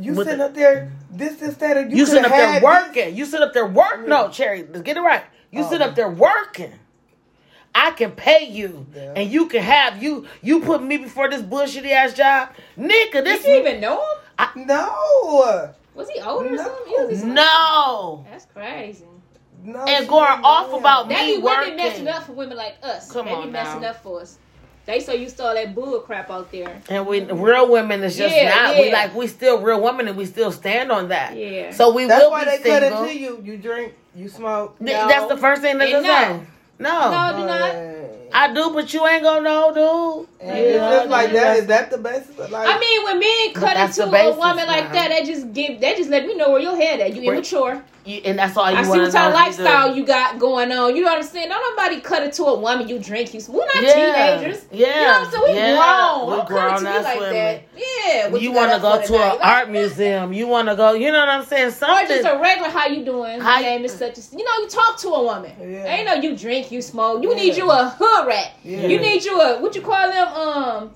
[0.00, 2.48] You With sitting the- up there, this, this, that, and you, You, sit up there
[2.48, 3.14] had working.
[3.14, 4.08] You sit up there work.
[4.08, 5.22] No, Cherry, let's get it right.
[5.50, 5.68] You Oh.
[5.70, 6.72] sit up there working.
[7.74, 9.12] I can pay you, Yeah.
[9.16, 10.26] and you can have you.
[10.40, 13.12] You put me before this bullshitty ass job, nigga.
[13.12, 14.56] Did This you even know him?
[14.56, 14.66] this.
[14.66, 17.16] No, Was he older or something?
[17.18, 19.04] He no, That's crazy.
[19.62, 19.84] no.
[19.84, 21.10] and going off about.
[21.10, 21.76] That me be women working.
[21.76, 23.12] messing up for women like us.
[23.12, 23.88] Come they be on messing now.
[23.90, 24.38] up for us.
[24.84, 26.82] They so used to all that bull crap out there.
[26.88, 28.76] And we real women is just Yeah, not.
[28.76, 31.36] We like we still real women, and we still stand on that.
[31.36, 31.70] Yeah.
[31.72, 33.02] So we That's will why be they cut single.
[33.04, 33.40] into you.
[33.44, 34.78] You drink, you smoke.
[34.78, 36.14] Th- That's the first thing that And they no.
[36.14, 36.46] say.
[36.80, 37.10] No.
[37.10, 37.74] No, do not.
[38.32, 38.38] Hey.
[38.38, 40.28] I do, but you ain't gonna know, dude.
[40.40, 42.36] And it's just like that's- that the best?
[42.38, 44.92] Like, I mean, when men cut that's into the a woman like now.
[44.94, 47.14] that, they just give they just let me know where your head at.
[47.14, 47.82] You immature.
[48.04, 50.04] You, and that's all you I see what to type of if you lifestyle you
[50.04, 50.96] got going on.
[50.96, 51.48] You know what I'm saying?
[51.48, 52.88] Don't nobody cut it to a woman.
[52.88, 53.32] You drink.
[53.32, 53.40] You.
[53.48, 54.36] We're not Yeah.
[54.40, 54.64] teenagers.
[54.72, 54.86] Yeah.
[54.88, 55.44] You know what I'm saying?
[55.44, 55.76] We Yeah.
[55.76, 56.26] grown.
[56.30, 57.34] We Don't cut grown into me ass like women.
[57.34, 57.62] that.
[57.76, 58.28] Yeah.
[58.28, 60.32] what You, got want to go to an art museum.
[60.32, 60.94] You want to go.
[60.94, 61.68] You know what I'm saying?
[61.68, 62.08] Or Something.
[62.08, 63.40] just a regular, how you doing?
[63.40, 64.20] How My you- name is such a.
[64.36, 65.52] You know, you talk to a woman.
[65.62, 65.84] Yeah.
[65.94, 67.22] Ain't no you drink, you smoke.
[67.22, 67.36] You Yeah.
[67.36, 68.52] need you a hood rat.
[68.64, 68.86] Yeah.
[68.86, 70.28] You need you a what you call them?
[70.28, 70.90] Um,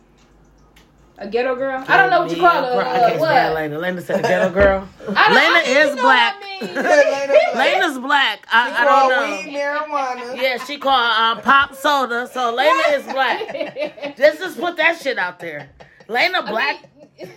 [1.18, 1.82] a ghetto girl.
[1.88, 2.82] I don't know what you call her.
[2.82, 3.62] I Uh, can't stand what?
[3.62, 3.78] Lena.
[3.78, 4.88] Lena said a ghetto girl.
[5.16, 5.32] I
[5.64, 6.34] Lena is black.
[6.40, 7.56] what I mean.
[7.56, 8.46] Lena's black.
[8.52, 9.58] I, I don't weed know.
[9.58, 10.42] marijuana.
[10.42, 12.28] Yeah, she called um, pop soda.
[12.32, 14.16] So Lena is black.
[14.16, 15.70] Just just put that shit out there.
[16.08, 16.84] Lena black.
[17.18, 17.30] Shut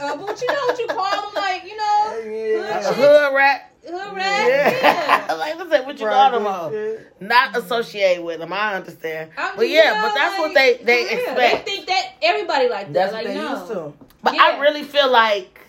[0.00, 0.26] up!
[0.26, 1.34] But you know what you call them?
[1.36, 2.78] Like you know, Yeah.
[2.80, 3.71] A hood hood rat.
[3.82, 4.16] Chick, hood.
[4.16, 5.26] Yeah.
[5.28, 5.34] Yeah.
[5.38, 6.96] like I said, what you call them Private on?
[6.96, 8.52] Uh, not associated with them.
[8.52, 9.30] I understand.
[9.36, 11.18] I But yeah, know, but that's what they they for real.
[11.28, 11.66] expect.
[11.66, 12.92] They think that everybody like that.
[12.92, 13.50] That's like what they no.
[13.58, 13.92] used to.
[14.22, 14.42] But Yeah.
[14.42, 15.60] I really feel like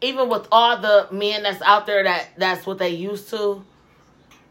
[0.00, 3.64] even with all the men that's out there that that's what they used to.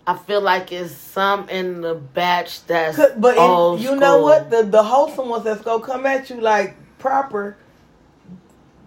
[0.10, 4.22] I feel like it's some in the batch that's Could- But in- old you know
[4.22, 4.50] what?
[4.50, 7.58] The the wholesome ones that's gonna come at you like proper.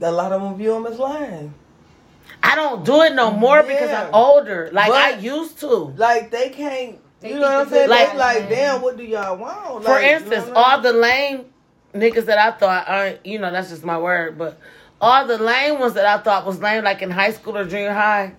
[0.03, 1.53] A lot of them view them as lying.
[2.43, 4.71] I don't do it no more because I'm older.
[4.73, 5.67] Like But- I used to.
[5.97, 6.99] Like they can't.
[7.21, 7.91] They you know what I'm saying?
[7.91, 9.85] like- like, damn, what do y'all want?
[9.85, 11.45] For Like, you know instance, I'm all the lame
[11.95, 14.59] niggas that I thought aren't, you know, that's just my word, but
[15.03, 17.93] all the lame ones that I thought was lame, like in high school or junior
[17.93, 18.33] high,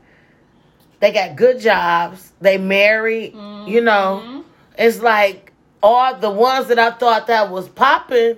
[1.00, 3.34] they got good jobs, they married,
[3.68, 4.24] you know.
[4.26, 4.44] Mhm.
[4.78, 5.52] It's like
[5.84, 8.38] all the ones that I thought that was popping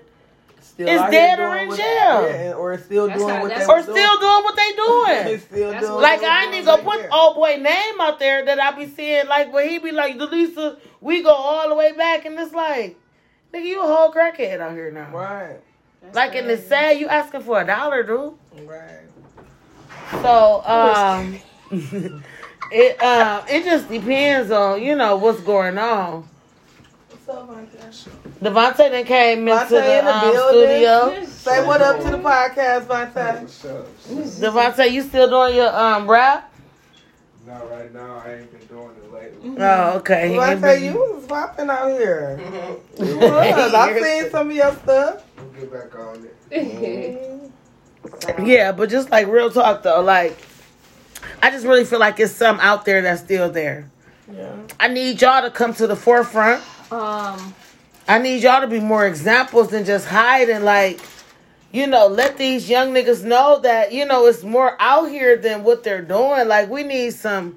[0.73, 2.29] still is dead or in what- jail.
[2.29, 4.19] yeah, or still That's doing how- what they or still doing.
[4.19, 5.39] doing what they They doing.
[5.39, 7.09] still That's doing Like what I they ain't gonna right put there.
[7.13, 10.77] old boy name out there that I be seeing like where he be like, Deleisa,
[11.01, 12.97] we go all the way back and it's like,
[13.53, 15.09] nigga, you a whole crackhead out here now.
[15.11, 15.59] Right,
[16.01, 16.69] That's Like and it's crazy.
[16.69, 18.33] sad you asking for a dollar, dude.
[18.65, 18.99] right.
[20.21, 21.39] So um
[22.71, 26.27] it um it just depends on, you know, what's going on.
[27.09, 28.07] What's up, Vontae?
[28.43, 30.67] Devontae then came into Vontae in the the um, building.
[31.25, 31.25] studio.
[31.25, 34.39] Say what up to the podcast, Vontae.
[34.39, 36.51] Devontae, you still doing your um rap?
[37.47, 38.21] Not right now.
[38.25, 39.55] I ain't been doing it lately.
[39.59, 40.29] Oh, okay.
[40.29, 42.39] He ain't Vontae, been- you was popping out here.
[42.99, 43.73] You was.
[43.73, 45.23] I seen some of your stuff.
[45.37, 47.39] We'll get back on it.
[48.43, 50.37] Yeah, but just like real talk though, like
[51.41, 53.89] I just really feel like it's some out there that's still there.
[54.31, 54.51] Yeah.
[54.79, 56.61] I need y'all to come to the forefront.
[56.91, 57.55] um,
[58.07, 60.63] I need y'all to be more examples than just hiding.
[60.63, 60.99] Like,
[61.71, 65.63] you know, let these young niggas know that you know it's more out here than
[65.63, 66.47] what they're doing.
[66.47, 67.55] Like, we need some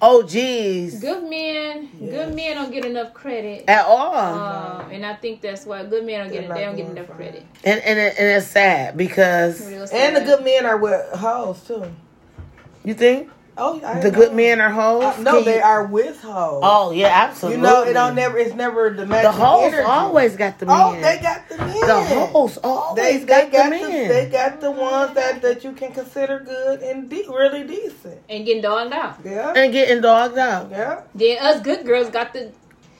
[0.00, 3.64] OGs good men, good men don't get enough credit.
[3.68, 6.76] at all, Um, and I think that's why good men don't get They're they don't
[6.76, 7.44] get enough credit.
[7.64, 11.60] and and, it, and it's sad because Real And the good men are with hoes
[11.66, 11.84] too.
[12.84, 13.28] you think
[13.58, 14.18] Oh, I the know.
[14.18, 15.02] good men are hoes.
[15.02, 16.60] Uh, no, Can they you- are with hoes.
[16.64, 17.56] Oh yeah, absolutely.
[17.58, 18.38] you know, it don't never.
[18.38, 19.82] It's never the matching The hoes energy.
[19.82, 20.76] always got the men.
[20.80, 21.80] Oh, they got the men.
[21.80, 24.08] the hoes always They, got, they got the the, men.
[24.08, 28.18] they got the ones that, that you can consider good and de- really decent.
[28.28, 29.16] and getting dogged out.
[29.24, 30.70] Yeah, and getting dogged out.
[30.70, 31.02] yeah.
[31.14, 32.52] Then us good girls got the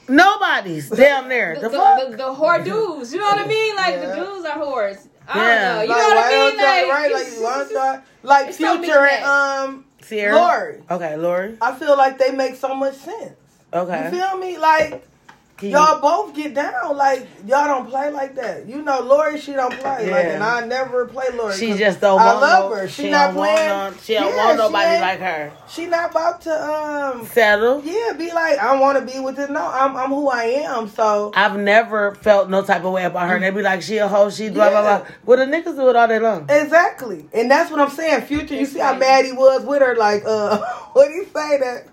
[0.07, 1.55] Nobody's damn there.
[1.55, 3.13] the, The, the, the, the whore dudes.
[3.13, 3.75] You know what I mean?
[3.75, 4.05] Like Yeah.
[4.07, 5.07] the dudes are whores.
[5.27, 5.75] I Yeah.
[5.75, 5.81] don't know.
[5.83, 6.65] You like, know what I don't mean?
[6.65, 7.11] Like, right?
[7.13, 10.35] Like, it's- why don't like it's so Future and um Ciara.
[10.35, 10.83] Lori.
[10.89, 11.57] Okay, Lori.
[11.61, 13.33] I feel like they make so much sense.
[13.73, 14.05] Okay.
[14.05, 14.57] You feel me?
[14.57, 15.05] Like
[15.61, 16.95] You- y'all both get down.
[16.95, 18.67] Like y'all don't play like that.
[18.67, 20.09] You know, Lori, she don't play.
[20.09, 20.31] Like, Yeah.
[20.35, 21.53] and I never play Lori.
[21.55, 22.87] She just don't I want love no, her.
[22.87, 23.69] She, She, not don't want playing.
[23.69, 25.51] no, she don't Yeah, want nobody like her.
[25.67, 27.25] She not about to um.
[27.25, 27.81] Settle.
[27.83, 29.49] Yeah, be like I want to be with this.
[29.49, 30.87] No, I'm I'm who I am.
[30.89, 33.35] So I've never felt no type of way about her.
[33.35, 34.97] And they be like, she a hoe, she blah, blah, Yeah.
[34.99, 35.07] blah.
[35.25, 36.45] Well, the niggas do it all day long.
[36.49, 38.21] exactly, and that's what I'm saying.
[38.23, 39.95] Future, you see how mad he was with her.
[39.95, 40.57] Like, uh,
[40.93, 41.83] what did he say that?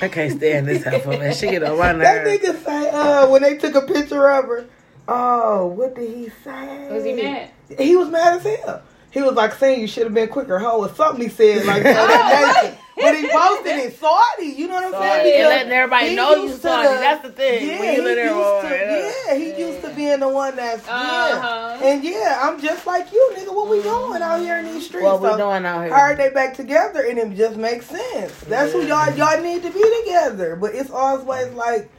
[0.00, 1.34] I can't stand this heifer, man.
[1.34, 4.66] She get on my That nigga say, uh, when they took a picture of her.
[5.08, 6.88] Oh, what did he say?
[6.90, 7.50] Was he mad?
[7.78, 8.82] He was mad as hell.
[9.10, 11.82] He was like saying you should have been quicker, hoe, or something he said like
[11.82, 12.78] that.
[12.96, 13.10] Nature.
[13.12, 15.06] But he posted it salty, you know what I'm Salty.
[15.08, 15.20] saying?
[15.20, 16.88] And Because letting everybody he know you used to salty.
[16.88, 17.68] That's the thing.
[17.68, 19.12] Yeah, When you he used everyone- to, yeah.
[19.28, 21.76] yeah, he used to being the one that's Uh-huh.
[21.80, 21.86] yeah.
[21.88, 23.54] And yeah, I'm just like you, nigga.
[23.54, 25.04] What we doing out here in these streets?
[25.04, 25.94] What we So, doing out here?
[25.94, 27.00] How are they back together?
[27.02, 28.32] And it just makes sense.
[28.48, 30.56] That's who y'all y'all need to be together.
[30.56, 31.90] But it's always like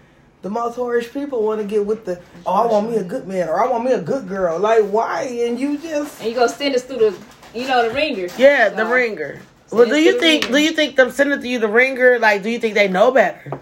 [0.42, 3.28] the most whorish people want to get with the oh I want me a good
[3.28, 4.58] man or I want me a good girl.
[4.60, 5.24] Like why?
[5.24, 7.14] And you just And you go send us through the,
[7.54, 9.42] you know, the ringer Yeah, the ringer.
[9.72, 10.44] Well, do you think?
[10.46, 10.58] ringer.
[10.58, 12.20] Do you think them sending to you the ringer?
[12.20, 13.60] Like, do you think they know better?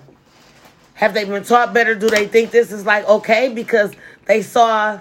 [0.95, 1.95] Have they been taught better?
[1.95, 3.91] Do they think this is like okay because
[4.25, 4.99] they saw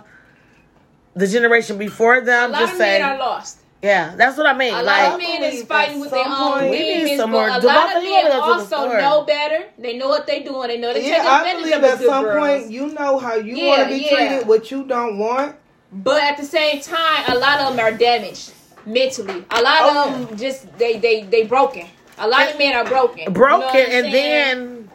[1.14, 2.51] the generation before A them?
[2.53, 3.59] lot Just of say, men are lost.
[3.83, 4.75] yeah, that's what I mean.
[4.75, 7.27] A lot like, of men is fighting with their own point- We need demons, but
[7.29, 9.64] more- a Devontae, lot of men gotta go to the also know better.
[9.79, 10.67] They know what they're doing.
[10.69, 12.47] They know they take Yeah, I advantage believe of at some girls.
[12.62, 14.17] point you know how you Yeah, want to be yeah.
[14.29, 15.55] treated, what you don't want.
[15.93, 18.51] But at the same time, a lot of them are damaged
[18.87, 19.44] mentally.
[19.51, 21.87] A lot Oh, of them just they they they broken.
[22.18, 23.18] A lot of men are broken.
[23.20, 24.12] You know broken, and saying?
[24.12, 24.90] then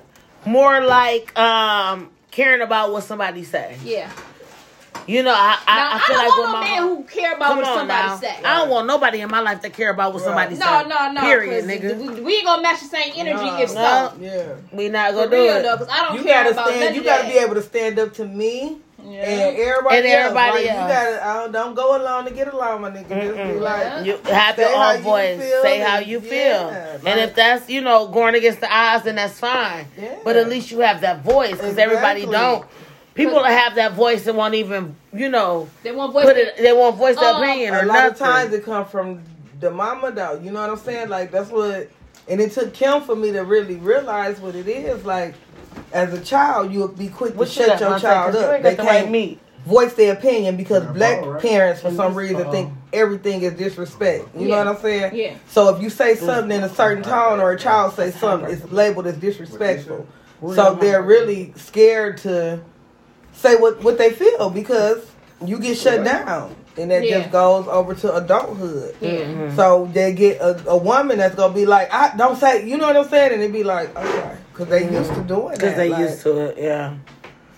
[0.46, 3.78] more like um caring about what somebody say.
[3.84, 4.10] yeah.
[5.08, 6.82] You know, I I, Now I I, feel don't like with want no my man
[6.98, 8.18] who care about what somebody now.
[8.18, 8.36] say.
[8.46, 10.64] I don't want nobody in my life to care about what somebody Right.
[10.64, 10.88] say.
[10.88, 11.22] No, no, no.
[11.22, 11.98] Period, 'cause nigga.
[11.98, 13.62] We, we ain't gonna match the same energy No.
[13.62, 14.14] if so.
[14.20, 14.54] Yeah.
[14.72, 15.64] We not gonna do real it.
[15.64, 16.96] though, because I don't You care gotta about stand.
[16.96, 19.22] You gotta be able to stand up to me Yeah.
[19.24, 20.20] and everybody And else.
[20.26, 20.64] everybody Like.
[20.64, 21.26] You gotta.
[21.28, 23.10] I don't, don't go along to get along, my nigga.
[23.10, 25.40] Just be like, You have your own voice.
[25.42, 26.32] feel Say how you feel.
[26.32, 29.88] yeah, and if that's, you know, going against the odds, then that's fine.
[29.98, 30.18] Yeah.
[30.24, 32.66] But at least you have that voice because everybody don't.
[33.16, 36.26] People that have that voice and won't even, you know, They want voice.
[36.26, 36.56] put it.
[36.58, 38.12] They won't voice their Um, opinion a lot nothing.
[38.12, 39.22] of times it come from
[39.60, 40.40] the mama though.
[40.42, 41.10] You know what I'm saying?
[41.10, 41.90] Like that's what.
[42.30, 45.04] And it took Kim for me to really realize what it is.
[45.04, 45.34] Like
[45.94, 48.48] as a child, you'll be quick to What shut got, your child child 'Cause you
[48.50, 48.62] up.
[48.64, 49.40] They the can't meat.
[49.66, 51.42] voice their opinion because Yeah, black ball, right?
[51.42, 54.28] parents, for And some reason, uh, think everything is disrespect.
[54.36, 54.56] You Yeah.
[54.56, 55.12] know what I'm saying?
[55.16, 55.34] Yeah.
[55.50, 58.72] So if you say something in a certain tone or a child say something, it's
[58.72, 60.08] labeled as disrespectful.
[60.56, 62.60] So they're really scared to
[63.34, 64.98] say what, what they feel because
[65.46, 66.56] you get shut down.
[66.78, 67.20] And that Yeah.
[67.20, 68.96] just goes over to adulthood.
[69.02, 69.10] Yeah.
[69.10, 69.56] Mhm.
[69.56, 72.88] So they get a, a woman that's gonna be like, I don't say, you know
[72.88, 75.60] what I'm saying, and they be like, okay, because they used to doing that.
[75.60, 76.98] Because they like, used to it, yeah.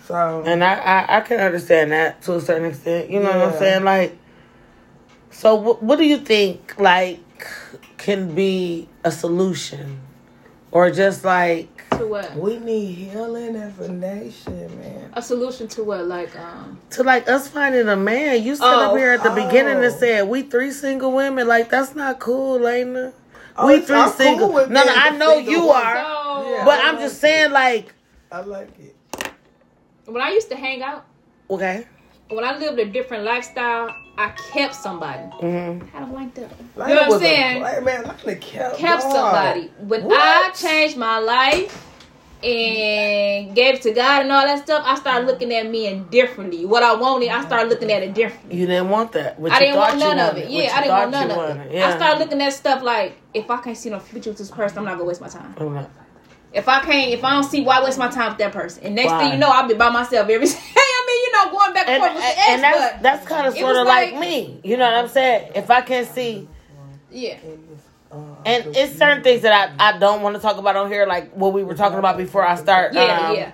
[0.06, 3.10] So And I, I, I can understand that to a certain extent.
[3.10, 3.84] You know what I'm saying?
[3.84, 4.18] Like,
[5.32, 7.20] so what, what do you think, like,
[7.98, 10.02] can be a solution?
[10.72, 12.36] Or just like, To what?
[12.36, 15.10] we need healing as a nation, man.
[15.14, 16.06] A solution to what?
[16.06, 16.80] Like um.
[16.92, 18.44] to like us finding a man.
[18.44, 18.92] You stood Oh.
[18.92, 19.98] up here at the beginning and Oh.
[19.98, 21.48] said, we three single women.
[21.48, 23.12] Like, that's not cool, Lena.
[23.58, 24.54] Oh, we it's- three I'm cool single.
[24.54, 25.84] with no, no, I know you one.
[25.84, 25.96] are.
[25.96, 26.66] So Yeah.
[26.66, 27.20] But I I'm like just it.
[27.20, 27.94] saying, like,
[28.32, 28.96] I like it.
[30.06, 31.06] when I used to hang out,
[31.50, 31.86] okay.
[32.30, 35.24] when I lived a different lifestyle, I kept somebody.
[35.40, 36.50] hmm I don't like that.
[36.76, 37.62] Like You know what I'm was a saying?
[37.86, 39.12] man, like the kept, kept dog.
[39.12, 39.72] somebody.
[39.80, 40.20] When What?
[40.22, 41.88] I changed my life
[42.43, 46.65] and gave it to God and all that stuff, I started looking at men differently.
[46.65, 48.58] What I wanted, I started looking at it differently.
[48.58, 49.39] You didn't want that.
[49.39, 50.49] What I didn't want none of it.
[50.49, 51.71] Yeah, I didn't want none of it.
[51.73, 51.88] Yeah.
[51.88, 54.80] I started looking at stuff like if I can't see no future with this person,
[54.80, 55.54] I'm not gonna waste my time.
[55.58, 55.88] I'm
[56.54, 58.84] If I can't, if I don't see why waste my time with that person.
[58.84, 59.19] And next Why?
[59.19, 60.47] thing you know, I'll be by myself every.
[60.47, 63.27] I mean, you know, going back and, and, forth with the and, and that's that's
[63.27, 64.60] kind of sort of like, like- me.
[64.63, 65.51] You know what I'm saying?
[65.56, 66.47] If I can't see,
[67.12, 67.38] yeah,
[68.45, 71.32] and it's certain things that I, I don't want to talk about on here, like
[71.34, 72.93] what we were talking about before I start.
[72.93, 73.52] yeah, um, yeah.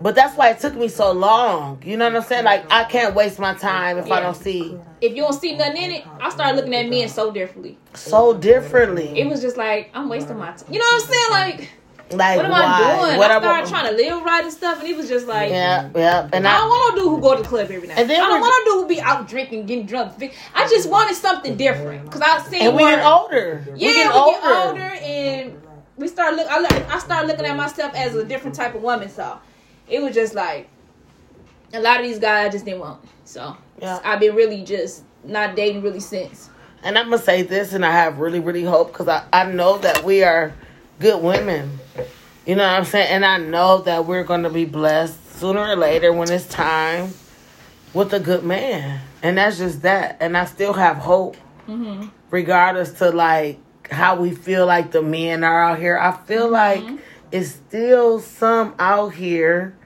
[0.00, 1.82] But that's why it took me so long.
[1.84, 2.44] You know what I'm saying?
[2.44, 5.82] Like I can't waste my time if I don't see If you don't see nothing
[5.82, 7.78] in it, I started looking at men so differently.
[7.94, 9.18] so differently.
[9.18, 10.72] It was just like I'm wasting my time.
[10.72, 11.58] You know what I'm saying?
[11.58, 11.70] Like,
[12.12, 12.62] like what am why?
[12.62, 13.18] I doing?
[13.18, 15.50] What I started trying to live right and stuff, and it was just like.
[15.50, 16.28] Yeah, yeah.
[16.32, 17.98] And I I, don't want to do who go to the club every night.
[17.98, 20.14] And then I don't want to do who be out drinking, getting drunk.
[20.54, 22.10] I just wanted something different.
[22.10, 23.62] Cause I seen and we get older.
[23.66, 24.54] Yeah, we we get get older.
[24.68, 25.62] older, and
[25.96, 26.48] we start look.
[26.48, 29.08] I, look- I started looking at myself as a different type of woman.
[29.08, 29.38] So
[29.88, 30.68] it was just like
[31.74, 33.00] a lot of these guys I just didn't want.
[33.24, 33.98] So Yeah.
[34.04, 36.48] I've been really just not dating really since.
[36.82, 39.78] And I'm gonna say this, and I have really, really hope because I, I know
[39.78, 40.54] that we are
[41.00, 41.78] good women.
[42.48, 43.08] You know what I'm saying?
[43.08, 47.12] And I know that we're gonna be blessed sooner or later when it's time
[47.92, 49.02] with a good man.
[49.22, 50.16] And that's just that.
[50.20, 51.36] And I still have hope,
[51.68, 52.08] Mm-hmm.
[52.30, 53.58] regardless to like
[53.92, 55.98] how we feel like the men are out here.
[55.98, 56.94] I feel Mm-hmm.
[56.94, 59.76] like it's still some out here.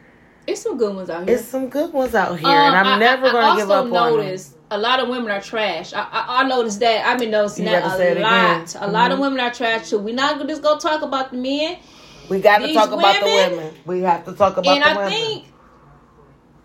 [0.46, 1.36] It's some good ones out here.
[1.36, 3.84] It's some good ones out here, Um, and I'm I- never I gonna give up
[3.86, 4.16] on them.
[4.18, 5.92] noticed a lot of women are trash.
[5.92, 7.04] I, I, I noticed that.
[7.06, 8.76] I've been noticing You that a lot.
[8.80, 9.98] A lot of women are trash too.
[9.98, 11.76] We're not gonna just go talk about the men.
[12.28, 13.74] We got to these talk about the women- women.
[13.86, 14.82] We have to talk about the women.
[14.82, 15.10] and the I women.
[15.12, 15.44] think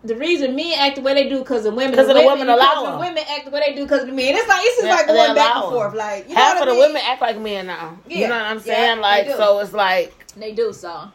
[0.04, 2.46] the reason men act the way they do because of women, 'Cause of the women
[2.46, 3.00] because allow the them.
[3.00, 4.34] women act the way they do because of the men.
[4.36, 5.80] It's like it's just Yeah, like going back allow and them.
[5.82, 5.94] forth.
[5.94, 7.98] Like you know Half what of I the women act like men now.
[8.06, 8.16] Yeah.
[8.18, 8.96] You know what I'm saying?
[8.96, 11.08] they like so it's like they do so.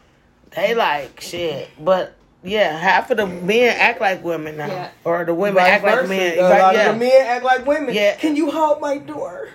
[0.54, 1.68] they like shit.
[1.80, 4.66] But yeah, half of the men act like women now.
[4.66, 4.88] Yeah.
[5.04, 6.38] Or the women Vice act like men.
[6.38, 6.90] A Right, lot yeah.
[6.90, 7.94] of the men act like women.
[7.94, 8.16] Yeah.
[8.16, 9.48] Can you hold my door?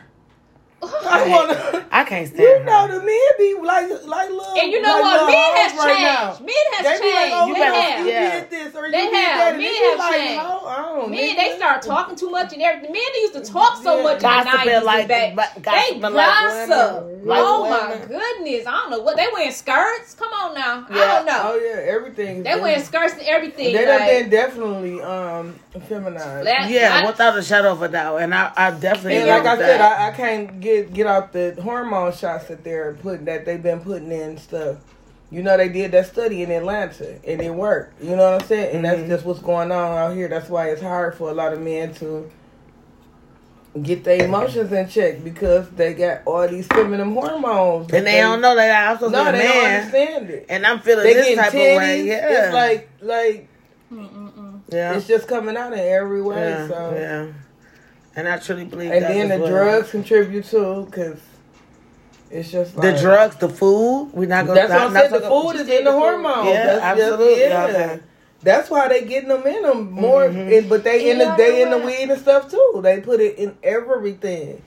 [0.81, 1.85] I wanna.
[1.91, 2.63] I can't stand You her.
[2.63, 4.55] know the men be like like little.
[4.57, 5.27] And you know like what?
[5.27, 6.03] Men has right changed.
[6.03, 6.45] now.
[6.45, 7.35] Men has They be like, changed.
[7.35, 8.05] oh, You they better- have.
[8.05, 8.39] you Yeah.
[8.39, 9.37] did this or They you did have.
[9.39, 9.51] that.
[9.57, 10.43] Men they have like, changed.
[10.45, 11.35] oh, I don't Men, nigga.
[11.37, 12.91] they start talking too much and everything.
[12.93, 14.03] Men, they used to talk so Yeah.
[14.03, 15.35] much in the 90s like- and back.
[15.35, 17.03] but They gossiping like gossip.
[17.03, 17.25] women.
[17.27, 18.07] Like oh my women.
[18.07, 18.67] goodness.
[18.67, 19.17] I don't know what.
[19.17, 20.13] They wearing skirts?
[20.15, 20.85] Come on now.
[20.89, 21.41] I don't know.
[21.43, 22.43] Oh yeah, everything.
[22.43, 23.73] They wearing skirts and everything.
[23.75, 26.47] They done like, been definitely um feminized.
[26.69, 29.81] Yeah, without a shadow of a doubt, and I, I definitely And like I said.
[29.81, 33.79] I, I can't get get out the hormone shots that they're putting that they've been
[33.82, 34.77] putting in stuff.
[35.32, 38.01] You know, they did that study in Atlanta and it worked.
[38.03, 38.75] You know what I'm saying?
[38.77, 39.08] And that's Mhm.
[39.10, 40.27] just what's going on out here.
[40.27, 42.29] That's why it's hard for a lot of men to
[43.84, 47.93] get their emotions in check because they got all these feminine hormones.
[47.93, 50.45] and they don't know that I'm supposed No, to be they a don't understand it.
[50.49, 51.71] and I'm feeling They this type titties.
[51.73, 52.01] of way.
[52.03, 53.47] Yeah, It's like like
[53.93, 54.62] Mm-mm-mm.
[54.69, 56.36] yeah, it's just coming out in every way.
[56.49, 57.25] yeah, so yeah.
[58.19, 59.51] And I truly believe and that then as the well.
[59.63, 61.19] drugs contribute too because
[62.29, 64.12] it's just like the drugs, the food.
[64.13, 64.60] We're not gonna.
[64.60, 65.12] That's what I'm saying.
[65.12, 66.47] The talking- food is in the hormones.
[66.49, 67.39] Yeah, That's just- absolutely.
[67.39, 67.65] yeah.
[67.67, 67.99] Okay.
[68.41, 70.25] That's why they getting them in them more.
[70.27, 70.58] Mhm.
[70.58, 72.79] And, but they in the Yeah, they in the weed and stuff too.
[72.84, 74.62] They put it in everything.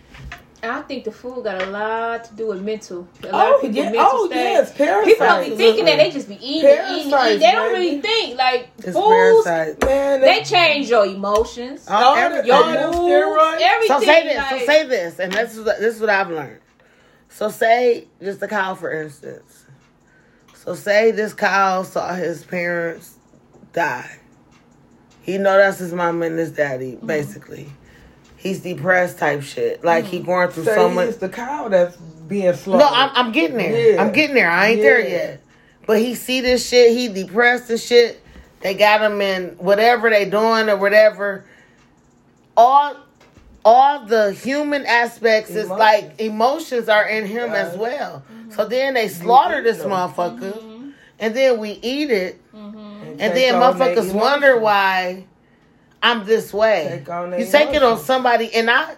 [0.65, 3.09] I think the food got a lot to do with mental.
[3.25, 3.85] A lot Oh of people yeah.
[3.91, 4.37] mental Oh state.
[4.37, 4.73] yes.
[4.77, 5.13] Parasites.
[5.13, 7.39] People don't be thinking that they just be eating, eating, eating.
[7.41, 9.45] They don't really think like It's foods.
[9.45, 9.85] parasite.
[9.85, 10.21] man.
[10.21, 13.61] They change your emotions, Oh, all every- your all them moods, steroids.
[13.61, 13.99] everything.
[14.01, 14.37] So say this.
[14.37, 16.61] like, so say this, and this is this is what I've learned.
[17.29, 19.65] So say just a cow, for instance.
[20.55, 23.15] So say this cow saw his parents
[23.73, 24.19] die.
[25.23, 27.07] He know that's his mom and his daddy, Mm-hmm.
[27.07, 27.73] basically.
[28.43, 29.85] He's depressed type shit.
[29.85, 30.27] Like he mm.
[30.27, 31.09] going through Say so much.
[31.11, 32.81] it's the cow that's being slaughtered.
[32.81, 33.95] No, I'm, I'm getting there.
[33.95, 34.03] Yeah.
[34.03, 34.51] I'm getting there.
[34.51, 35.43] I ain't there yet.
[35.87, 36.91] But he see this shit.
[36.97, 38.21] He depressed and shit.
[38.61, 41.45] They got him in whatever they doing or whatever.
[42.57, 42.97] All,
[43.65, 47.79] all the human aspects is like emotions are in him as Right.
[47.79, 48.25] well.
[48.33, 48.51] Mm-hmm.
[48.53, 49.91] So then they slaughter this them.
[49.91, 50.91] motherfucker, Mm-hmm.
[51.21, 52.77] and then we eat it, mm-hmm.
[52.79, 55.25] and take then motherfuckers wonder why
[56.03, 57.03] I'm this way.
[57.39, 58.97] You take it on somebody, and I,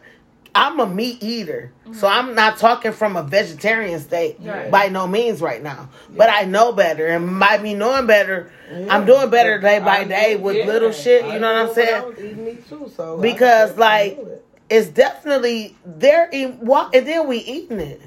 [0.55, 4.71] I'm a meat eater, so I'm not talking from a vegetarian state Right.
[4.71, 5.90] by no means right now.
[6.11, 8.87] But I know better, and by me knowing better, Yeah.
[8.95, 10.67] I'm doing better day by I day with yeah.
[10.67, 11.25] little shit.
[11.25, 12.45] I You know what I'm saying?
[12.45, 14.40] meat too, so Because, like, it.
[14.71, 16.31] It's definitely there.
[16.33, 18.01] And then we eating it.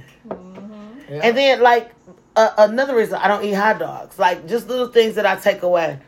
[1.10, 1.20] Yeah.
[1.24, 1.92] And then like
[2.36, 5.62] uh, another reason I don't eat hot dogs, like just little things that I take
[5.62, 6.00] away.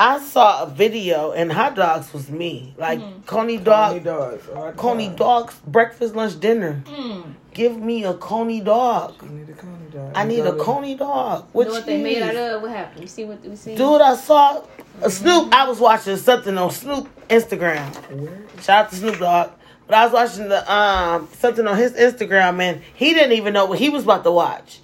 [0.00, 4.48] I saw a video and hot dogs was me, like Coney Coney dog, dogs.
[4.54, 5.16] all the Coney time.
[5.16, 6.82] dogs, breakfast, lunch, dinner.
[6.86, 7.34] Mm.
[7.52, 9.16] Give me a Coney dog.
[9.22, 10.12] You need a Coney dog.
[10.14, 11.46] I You need a gotta- Coney dog.
[11.52, 12.62] You know what they made out of?
[12.62, 13.00] What happened?
[13.02, 13.74] You see what we see?
[13.74, 14.62] Dude, I saw
[15.02, 15.52] a Snoop.
[15.52, 17.92] I was watching something on Snoop Instagram.
[18.20, 18.38] Where?
[18.62, 19.50] Shout out to Snoop Dogg.
[19.88, 23.64] But I was watching the um something on his Instagram and he didn't even know
[23.66, 24.78] what he was about to watch.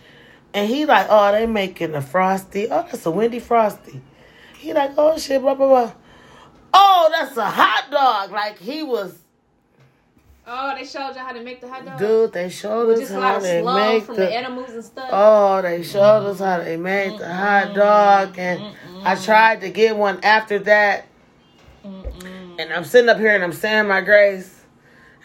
[0.52, 2.66] And he like, oh, they making a frosty.
[2.68, 4.00] Oh, that's a Wendy Frosty.
[4.64, 5.92] He like, oh shit, blah blah blah.
[6.72, 8.30] Oh, that's a hot dog.
[8.32, 9.18] Like he was,
[10.46, 11.98] Oh, they showed you how to make the hot dog.
[11.98, 12.32] dude.
[12.32, 14.22] They showed us how lot of they slug make from the.
[14.22, 15.08] the animals and stuff.
[15.12, 19.96] Oh, they showed us how they made the hot dog, and I tried to get
[19.96, 21.06] one after that.
[21.84, 24.62] And I'm sitting up here and I'm saying my grace,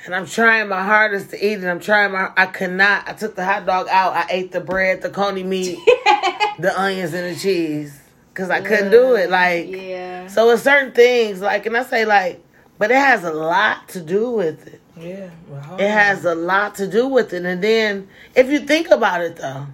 [0.06, 1.66] and I'm trying my hardest to eat it.
[1.68, 3.08] I'm trying my, I could not.
[3.08, 4.14] I took the hot dog out.
[4.14, 5.78] I ate the bread, the coney meat,
[6.60, 7.99] the onions, and the cheese,
[8.40, 9.30] cause I couldn't do it.
[9.30, 10.28] Like, yeah.
[10.28, 12.44] so with certain things, like, and I say like,
[12.78, 14.82] but it has a lot to do with it.
[14.98, 15.30] Yeah.
[15.48, 17.46] well, It has a lot to do with it.
[17.46, 19.68] And then if you think about it though,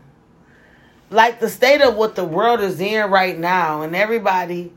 [1.09, 4.71] like the state of what the world is in right now and everybody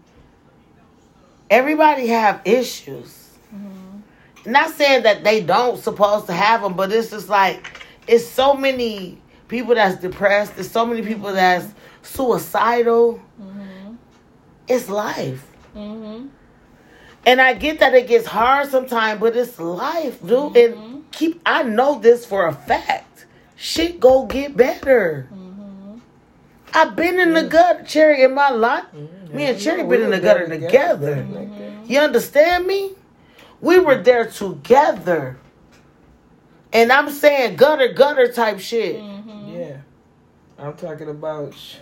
[1.51, 3.15] everybody have issues.
[4.47, 8.55] Not saying that they don't supposed to have them, but it's just like it's so
[8.55, 11.67] many people that's depressed, there's so many people that's
[12.03, 13.21] suicidal.
[14.69, 15.47] It's life.
[15.75, 16.29] Mm-hmm.
[17.27, 20.57] And I get that it gets hard sometimes, but it's life, dude.
[20.57, 23.27] And keep I know this for a fact.
[23.57, 25.29] Shit go get better.
[26.73, 28.85] I've been in the gutter, Cherry, in my life.
[29.33, 31.27] Me and Cherry been in the gutter together.
[31.87, 32.93] You understand me?
[33.61, 35.39] We were there together.
[36.73, 39.03] And I'm saying gutter, gutter type shit.
[39.47, 39.79] Yeah.
[40.59, 41.55] I'm talking about.
[41.55, 41.77] sh-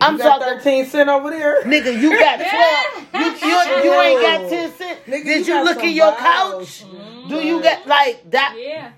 [0.00, 1.62] I'm you got talking, 13 cent over there?
[1.64, 2.38] nigga, you got
[3.10, 3.40] 12.
[3.42, 5.00] You, you, you ain't got 10 cents.
[5.06, 6.80] Nigga, Did you you look some in your bottles.
[6.82, 7.28] couch?
[7.28, 8.54] Do you got, like, that?
[8.58, 8.92] Yeah.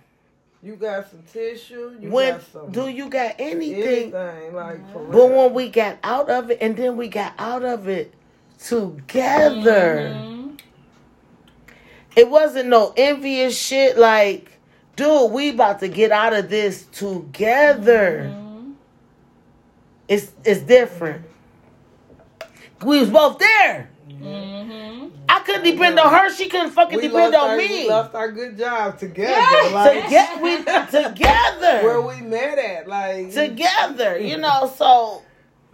[0.62, 1.96] You got some tissue.
[2.00, 2.70] You when got some.
[2.70, 4.12] do you got anything?
[4.12, 5.28] anything like But real.
[5.30, 8.12] when we got out of it, and then we got out of it
[8.62, 10.58] together, Mhm.
[12.14, 13.96] it wasn't no envious shit.
[13.96, 14.58] Like,
[14.96, 18.30] dude, we about to get out of this together.
[18.30, 18.39] Mhm.
[20.10, 21.24] It's it's different.
[22.82, 23.88] We was both there.
[24.10, 25.10] Mhm.
[25.28, 26.34] I couldn't depend on her.
[26.34, 27.68] She couldn't fucking We depend on our, me.
[27.84, 29.30] We lost our good job together.
[29.30, 29.72] Yes.
[29.72, 30.56] Like, Toge- we
[30.90, 31.82] together.
[31.86, 34.70] where we met at, like together, you know.
[34.76, 35.22] So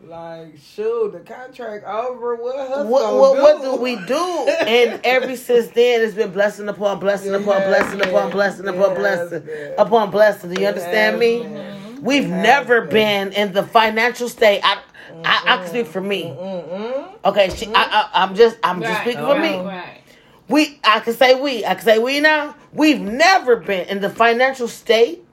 [0.06, 2.36] Like, shoot, the contract over.
[2.36, 3.42] What us what what, do?
[3.42, 4.46] what do we do?
[4.66, 8.72] And every since then, it's been blessing upon blessing upon Yeah, blessing upon blessing yeah,
[8.72, 9.74] upon it blessing been.
[9.78, 10.52] upon blessing.
[10.52, 11.75] Do you It understand has me?
[12.06, 12.22] Been.
[12.22, 13.30] We've It never been.
[13.30, 14.60] been in the financial state.
[14.64, 14.78] I
[15.24, 16.24] I, I can speak for me.
[16.24, 17.08] Mm-mm.
[17.24, 19.66] Okay, she, I, I, I'm just I'm just Right, speaking for right, me.
[19.66, 20.00] Right.
[20.48, 22.54] We I can say we I can say we now.
[22.72, 25.24] We've never been in the financial state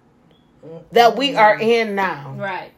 [0.92, 2.34] that we are in now.
[2.38, 2.72] Right.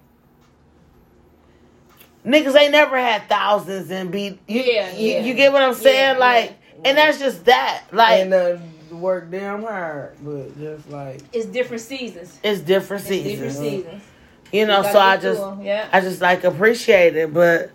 [2.25, 5.19] Niggas ain't never had thousands and be you, Yeah, you, yeah.
[5.21, 6.15] you get what I'm saying?
[6.15, 7.83] Yeah, like and that's just that.
[7.91, 8.57] Like and uh,
[9.01, 12.39] work damn hard, but just like It's different seasons.
[12.43, 13.31] it's different It's seasons.
[13.33, 14.03] different seasons.
[14.51, 15.87] You know, Gotta so I just to just 'em, yeah.
[15.91, 17.71] I just like appreciate it, but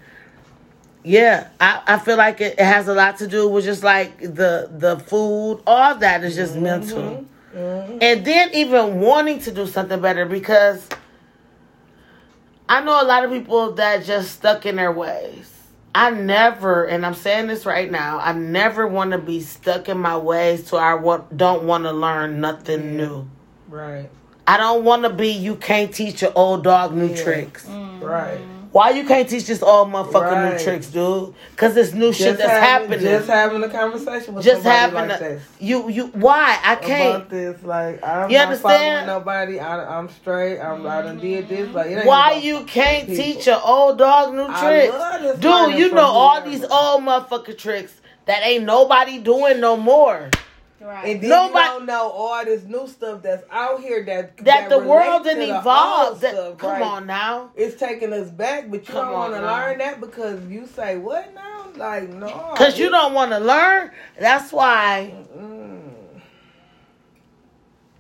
[1.03, 4.19] yeah, I, I feel like it, it has a lot to do with just like
[4.21, 6.99] the the food, all that is just mental.
[7.03, 7.59] Mm-hmm.
[7.59, 7.99] Mm-hmm.
[8.01, 10.89] And then even wanting to do something better because
[12.69, 15.51] I know a lot of people that just stuck in their ways.
[15.95, 19.99] I never, and I'm saying this right now, I never want to be stuck in
[19.99, 20.97] my ways so I
[21.35, 23.29] don't want to learn nothing new.
[23.69, 24.09] right,
[24.47, 27.23] I don't want to be you can't teach your old dog new Yeah.
[27.23, 27.67] tricks.
[27.67, 28.01] Mm.
[28.03, 28.41] right.
[28.73, 30.53] Why you can't teach this old motherfucker Right.
[30.57, 31.35] new tricks, dude?
[31.57, 33.01] Cause it's new shit that's having, happening.
[33.01, 35.43] Just having a conversation with Just somebody having like a, this.
[35.59, 37.17] you you why I can't.
[37.17, 39.07] About this, like I'm You not understand?
[39.07, 39.59] following nobody.
[39.59, 40.61] I, I'm straight.
[40.61, 41.69] I'm, I done did this.
[41.75, 43.25] Like it Why you can't people.
[43.25, 45.41] teach your old dog new tricks?
[45.41, 47.93] Dude, you know all these old motherfucker tricks
[48.27, 50.31] that ain't nobody doing no more.
[50.81, 51.09] Right.
[51.09, 54.71] And then Nobody- you don't know all this new stuff that's out here that That,
[54.71, 56.21] the world didn't evolve.
[56.23, 56.83] That, stuff, come right?
[56.83, 57.51] on now.
[57.55, 60.97] It's taking us back, but you Come don't want to learn that because you say
[60.97, 61.67] what now?
[61.77, 63.91] Like no, Cause you don't want to learn.
[64.19, 65.81] That's why Mm.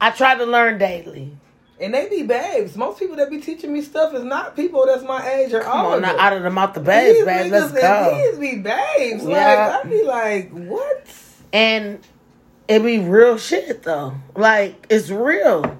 [0.00, 1.36] I try to learn daily.
[1.78, 2.76] And they be babes.
[2.76, 5.80] Most people that be teaching me stuff is not people that's my age or Come
[5.80, 6.00] on older.
[6.00, 7.52] now, out of the mouth the babes, These babe.
[7.52, 8.30] Let's go.
[8.32, 9.24] These be babes.
[9.24, 9.76] Yeah.
[9.78, 11.06] Like I be like, what?
[11.52, 12.00] And
[12.70, 14.14] it be real shit though.
[14.36, 15.76] Like it's real.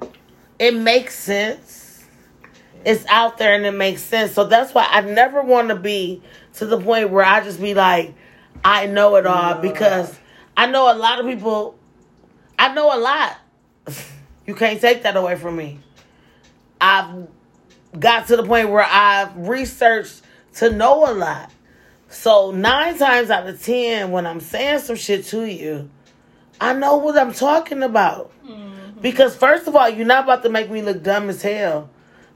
[0.59, 2.05] It makes sense.
[2.85, 4.33] It's out there and it makes sense.
[4.33, 6.21] So that's why I never want to be
[6.55, 8.15] to the point where I just be like,
[8.65, 9.61] I know it all No.
[9.61, 10.19] because
[10.57, 11.79] I know a lot of people.
[12.59, 13.39] I know a lot.
[14.47, 15.79] You can't take that away from me.
[16.81, 17.29] I've
[17.97, 20.23] got to the point where I've researched
[20.55, 21.53] to know a lot.
[22.09, 25.89] So nine times out of ten, when I'm saying some shit to you,
[26.61, 28.33] I know what I'm talking about.
[29.01, 31.89] Because first of all, you're not about to make me look dumb as hell.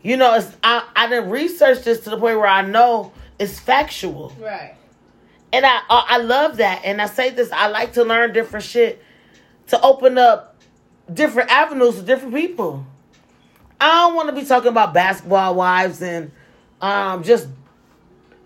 [0.03, 3.59] You know, it's, I I didn't research this to the point where I know it's
[3.59, 4.75] factual, Right.
[5.53, 6.83] and I I I love that.
[6.85, 9.03] And I say this, I like to learn different shit
[9.69, 10.57] to open up
[11.13, 12.87] different avenues to different people.
[13.81, 16.31] I don't want to be talking about basketball wives and
[16.81, 17.47] um just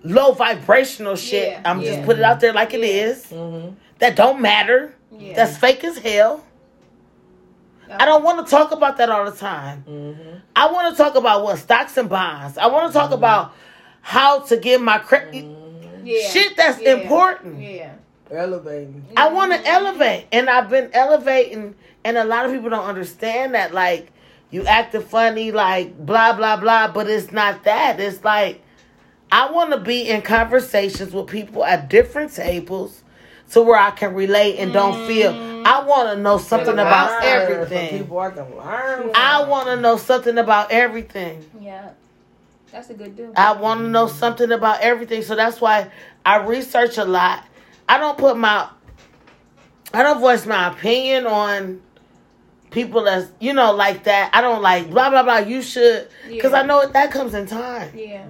[0.03, 1.51] low vibrational shit.
[1.53, 1.93] Yeah, I'm yeah.
[1.95, 2.87] just put it out there like it Yeah.
[3.11, 3.27] is.
[3.27, 3.75] Mm-hmm.
[4.01, 4.95] That don't matter.
[5.11, 5.35] Yeah.
[5.35, 6.45] That's fake as hell.
[7.91, 9.85] I don't want to talk about that all the time.
[9.89, 10.37] Mm-hmm.
[10.55, 12.59] I want to talk about what stocks and bonds.
[12.59, 13.15] I want to talk mm-hmm.
[13.15, 13.55] about
[14.03, 15.45] how to get my credit.
[15.45, 16.07] Mm-hmm.
[16.07, 16.29] Yeah.
[16.29, 16.97] Shit that's Yeah.
[16.97, 17.61] important.
[17.63, 17.95] Yeah.
[18.31, 19.07] Elevating.
[19.17, 19.67] I want to mm-hmm.
[19.67, 23.73] elevate, and I've been elevating, and a lot of people don't understand that.
[23.73, 24.13] Like
[24.51, 27.99] you acting funny, like blah blah blah, but it's not that.
[28.01, 28.61] It's like
[29.33, 33.03] I want to be in conversations with people at different tables,
[33.53, 35.31] to where I can relate and don't feel.
[35.67, 37.99] I want to know something about everything.
[37.99, 39.11] People I can learn.
[39.15, 41.45] I want to know something about everything.
[41.61, 41.91] Yeah.
[42.71, 43.33] That's a good deal.
[43.37, 45.23] I want to know something about everything.
[45.23, 45.91] So that's why
[46.25, 47.45] I research a lot.
[47.89, 48.69] I don't put my,
[49.95, 51.81] I don't voice my opinion on
[52.71, 54.31] people that's, you know, like that.
[54.35, 55.39] I don't like blah, blah, blah.
[55.39, 56.09] You should.
[56.29, 56.59] Because Yeah.
[56.61, 57.91] I know that comes in time.
[57.95, 58.25] yeah.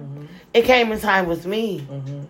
[0.53, 1.81] It came in time with me.
[1.89, 2.25] Mhm.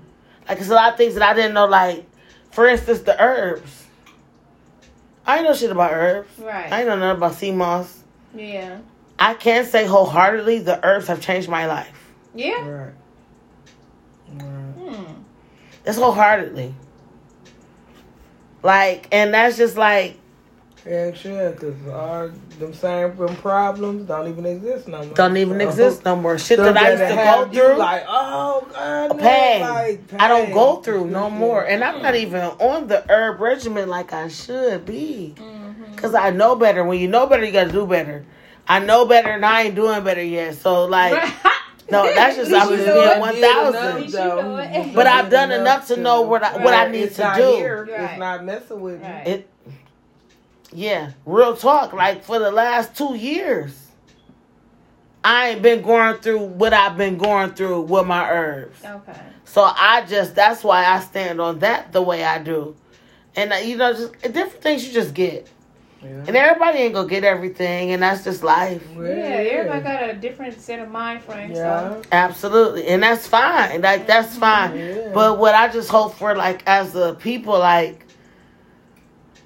[0.48, 1.68] Like, it's a lot of things that I didn't know.
[1.68, 2.06] Like,
[2.52, 3.86] for instance, the herbs.
[5.26, 6.40] I ain't know shit about herbs.
[6.40, 6.72] Right.
[6.72, 8.04] I ain't know nothing about sea moss.
[8.36, 8.80] Yeah.
[9.18, 12.12] I can't say wholeheartedly the herbs have changed my life.
[12.34, 12.68] Yeah.
[12.68, 12.94] Right.
[14.32, 14.44] Right.
[14.44, 15.14] Hmm.
[15.84, 16.74] That's wholeheartedly.
[18.64, 20.18] Like, and that's just like,
[20.86, 25.14] Yeah, sure, because all them same problems don't even exist no more.
[25.14, 26.38] don't even So, exist no more.
[26.38, 29.62] Shit stuff that I used to go through, Like, oh, God, no, pain.
[29.62, 31.36] like, I don't go through no Yeah.
[31.38, 31.64] more.
[31.68, 35.36] And I'm not even on the herb regimen like I should be.
[35.38, 35.96] Mm-hmm.
[35.96, 36.84] Cause I know better.
[36.86, 38.26] When you know better, you gotta do better.
[38.68, 40.56] I know better, and I ain't doing better yet.
[40.56, 41.12] So like,
[41.92, 43.20] no, that's just At I'm just being it.
[43.20, 44.56] one Did enough, thousand.
[44.56, 47.36] But But I've done enough to know what I what I need It's to not
[47.38, 47.56] do.
[47.58, 47.84] Here.
[47.90, 48.12] Right.
[48.12, 49.08] It's not messing with you.
[49.08, 49.28] Right.
[49.28, 49.50] It,
[50.74, 51.94] yeah, real talk.
[51.94, 53.88] Like for the last two years,
[55.24, 58.84] I ain't been going through what I've been going through with my herbs.
[58.84, 59.20] Okay.
[59.46, 62.76] So I just that's why I stand on that the way I do,
[63.36, 65.50] and uh, you know, just different things you just get,
[66.02, 68.84] and everybody ain't gonna get everything, and that's just life.
[68.96, 71.58] Yeah, everybody got a different set of mind frames.
[71.58, 71.94] Yeah.
[71.94, 72.02] So.
[72.12, 73.82] Absolutely, and that's fine.
[73.82, 74.78] Like that's fine.
[74.78, 75.12] Yeah.
[75.14, 78.06] But what I just hope for, like as a people, like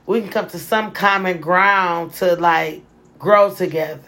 [0.06, 2.82] we can come to some common ground to like
[3.20, 4.02] grow together.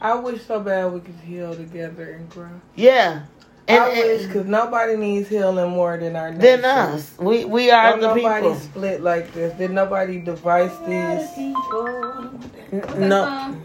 [0.00, 2.48] I wish so bad we could heal together and grow.
[2.74, 3.22] Yeah,
[3.66, 6.64] and, I wish because nobody needs healing more than our than nation.
[6.64, 8.60] us, we we are Don't the nobody people.
[8.60, 9.56] split like this.
[9.56, 11.54] Did nobody device these?
[12.96, 13.56] No,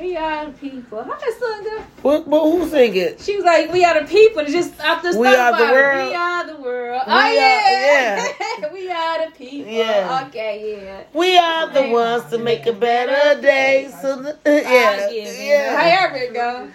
[0.00, 1.02] We are the people.
[1.04, 1.82] How that song go?
[2.02, 3.20] what, but who sing it?
[3.20, 6.08] She was like, "We are the people." It's just after We are the world.
[6.08, 7.02] We are the world.
[7.06, 8.32] We oh are- yeah,
[8.72, 9.70] we are the people.
[9.72, 10.24] Yeah.
[10.28, 11.02] Okay, yeah.
[11.12, 13.92] We are the ones to make a better day.
[14.00, 15.46] So the, yeah, I get it.
[15.46, 15.76] yeah.
[15.78, 16.68] However it go.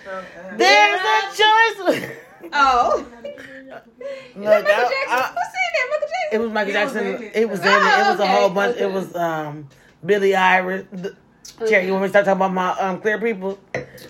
[0.55, 2.11] There's a choice.
[2.53, 3.05] Oh.
[3.05, 3.11] Look,
[4.37, 4.93] Michael Jackson.
[5.09, 5.87] I- I- Who said that?
[5.89, 6.31] Michael Jackson.
[6.31, 7.07] It was Michael He was Jackson.
[7.07, 7.35] in it.
[7.35, 7.71] It was in it.
[7.73, 8.75] Oh, It was a whole bunch.
[8.75, 8.85] okay.
[8.85, 9.67] It was um
[10.05, 10.85] Billy Irish.
[10.93, 11.15] The,
[11.67, 13.57] Cherry, you want me to start talking about my um clear people?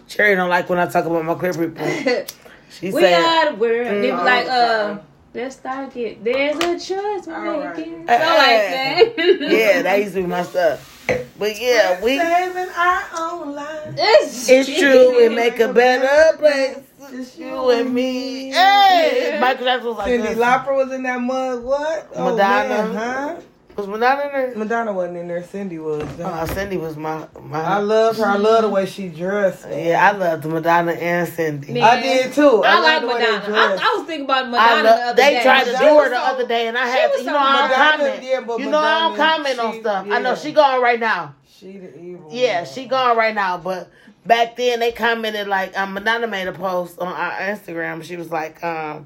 [0.08, 1.86] Cherry don't like when I talk about my clear people.
[2.70, 3.14] She we said,
[3.48, 3.88] are the world.
[3.88, 4.02] Mm.
[4.02, 5.00] They was like, Oh, uh,
[5.34, 6.22] let's start it.
[6.22, 7.78] There's a choice we're All right.
[7.78, 8.06] making.
[8.10, 9.38] Eh, So like that.
[9.52, 11.06] "Yeah, that used to be my stuff."
[11.40, 12.18] But yeah, we.
[12.20, 13.96] saving our own lives.
[13.98, 15.16] It's, It's true.
[15.18, 16.80] We make a better place.
[17.14, 18.52] It's you and me.
[18.52, 19.40] Hey, Yeah.
[19.40, 20.36] Michael Jackson was like Cyndi.
[20.36, 21.64] Lauper was in that mug.
[21.64, 22.10] What?
[22.16, 22.70] Oh, Madonna.
[22.70, 23.36] man, huh?
[23.78, 24.54] Was Madonna in there?
[24.58, 25.42] Madonna wasn't in there.
[25.44, 26.02] Cyndi was.
[26.20, 27.62] Oh, Cyndi was my my.
[27.62, 28.26] I love her.
[28.26, 29.68] I love the way she dressed.
[29.70, 31.70] yeah, I loved Madonna and Cyndi.
[31.70, 31.84] Man.
[31.84, 32.64] I did too.
[32.66, 33.56] I, love like the way they Madonna.
[33.56, 33.74] I.
[33.74, 35.44] I was thinking about I Madonna the love, other they day.
[35.44, 37.32] tried to She do her the so- other day, and I had, was you so
[37.34, 38.24] know, I don't comment.
[38.24, 40.06] yeah, but you know, I don't Madonna, comment on she- stuff.
[40.10, 40.36] I know yeah.
[40.36, 41.36] she gone right now.
[41.48, 42.30] She the evil.
[42.32, 42.66] Yeah, one.
[42.74, 43.60] she gone right now.
[43.60, 43.92] But
[44.26, 48.04] back then, they commented like, um, Madonna made a post on our Instagram.
[48.04, 49.06] She was like, um,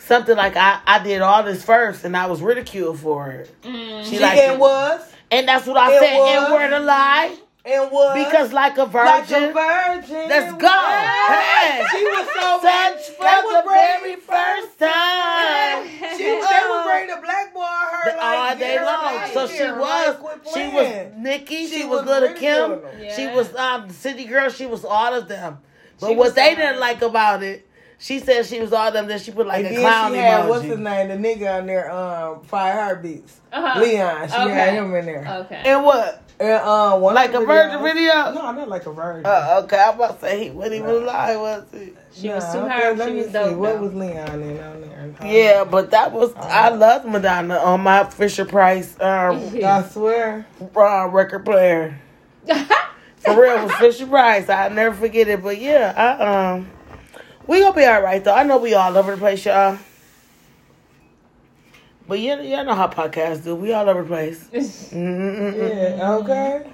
[0.00, 3.50] something like, I, I did all this first, and I was ridiculed for it.
[3.62, 4.04] Mm.
[4.04, 6.18] She She like, and was and that's what I It said.
[6.18, 6.42] was.
[6.44, 7.36] And where to lie?
[7.62, 8.90] and was Because like a like
[9.26, 9.50] virgin.
[9.50, 10.28] a virgin.
[10.30, 10.68] Let's go.
[10.68, 11.84] Hey.
[11.92, 15.86] She was so Such for That was the very first time.
[16.16, 18.86] She they would bring the black boy her The- like all day long.
[18.88, 22.70] out So here, she was, quit she was Nicki, she, She was was Little Kim,
[22.72, 23.16] ridiculing them.
[23.16, 25.58] she was um the City Girl, she was all of them.
[26.00, 27.68] But She what they didn't like about it,
[28.00, 29.06] she said she was all them.
[29.06, 30.68] Then she put like and a then clown she had what's emoji.
[30.70, 33.80] his name, the nigga on there, um, Five Heartbeats, Uh-huh.
[33.80, 34.28] Leon.
[34.28, 34.52] She Okay.
[34.52, 35.26] had him in there.
[35.44, 35.62] Okay.
[35.66, 36.22] And what?
[36.40, 38.14] And uh, one Like a virgin videos- video?
[38.32, 39.24] No, I'm not like a virgin.
[39.26, 39.76] Oh, okay.
[39.78, 41.92] I'm about to say he wasn't even lying, was he?
[42.12, 42.98] She was Nah, too okay, hard.
[42.98, 43.32] She me was see.
[43.34, 43.56] dope.
[43.58, 45.14] What was Leon in on there?
[45.22, 50.46] Yeah, but that was I loved Madonna on my Fisher Price um, I swear.
[50.74, 51.98] uh, record player.
[52.46, 54.48] For real, it was Fisher Price.
[54.48, 55.42] I'll never forget it.
[55.42, 56.70] But yeah, I um,
[57.46, 58.34] we gonna be all right though.
[58.34, 59.78] I know we all over the place, y'all.
[62.08, 63.54] But yeah, y'all know how podcasts do.
[63.54, 64.48] We all over the place.
[64.92, 66.70] Yeah, okay.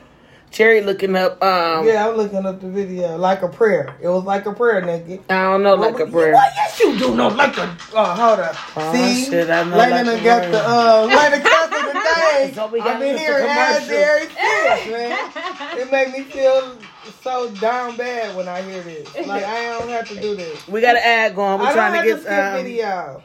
[0.50, 1.42] Cherry looking up.
[1.42, 3.16] Um, Yeah, I'm looking up the video.
[3.18, 3.94] Like a prayer.
[4.00, 5.20] It was like a prayer, nigga.
[5.28, 6.32] I don't know, like a prayer.
[6.32, 7.76] Well, yes, you do know like a.
[7.92, 8.56] Oh, hold up.
[8.76, 12.00] Oh, See, shit, I know Lena like got the uh, Lena got the
[12.46, 12.54] thing.
[12.54, 13.88] So we got I've been hearing commercial.
[13.88, 15.78] there since, man.
[15.78, 16.78] It make me feel
[17.22, 19.14] so down bad when I hear this.
[19.26, 20.66] Like I don't have to do this.
[20.68, 21.60] We got an ad going.
[21.60, 23.22] We're I trying don't to have get to um, video.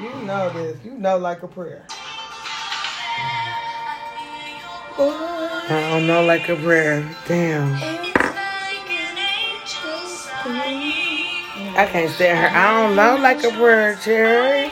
[0.00, 0.78] You know this.
[0.84, 1.86] You know like a prayer.
[5.00, 7.08] I don't know, like a prayer.
[7.26, 7.74] Damn.
[11.76, 12.58] I can't stand her.
[12.58, 14.68] I don't know, like a prayer, Cherry.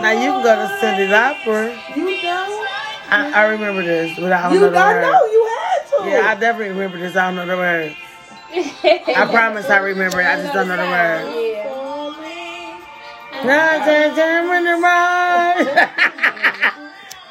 [0.00, 1.96] Now you can go to Cyndi Lauper.
[1.96, 2.73] You don't.
[3.14, 5.06] I, I remember this, but I don't You know the don't words.
[5.08, 5.26] know.
[5.26, 6.10] You had to.
[6.10, 7.16] Yeah, I definitely remember this.
[7.16, 7.96] I don't know the words.
[8.52, 10.26] I promise I remember it.
[10.26, 11.36] I just don't know the words.
[11.36, 11.80] Yeah.
[13.44, 15.88] Nothing in the road.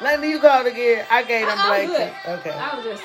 [0.00, 1.06] Let me you go again.
[1.10, 2.14] I gave them I'm blanket.
[2.24, 2.38] good.
[2.40, 2.50] Okay.
[2.50, 3.02] I was just.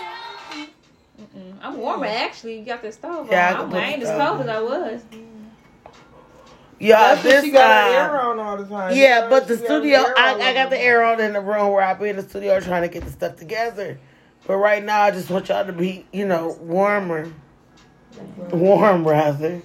[1.20, 1.54] Mm-mm.
[1.62, 2.10] I'm warmer mm.
[2.14, 2.60] actually.
[2.60, 3.56] You got the stove Yeah, I on.
[3.56, 5.02] can I'm- put I ain't as cold as I was.
[6.80, 8.96] Yeah, That's this she got uh, air on all the time.
[8.96, 11.42] Yeah, but the she got her studio, I, I got the air on in the
[11.42, 14.00] room where I be in the studio trying to get the stuff together.
[14.48, 17.32] But right now, I just want y'all to be, you know, warmer.
[18.52, 19.62] Warm, rather.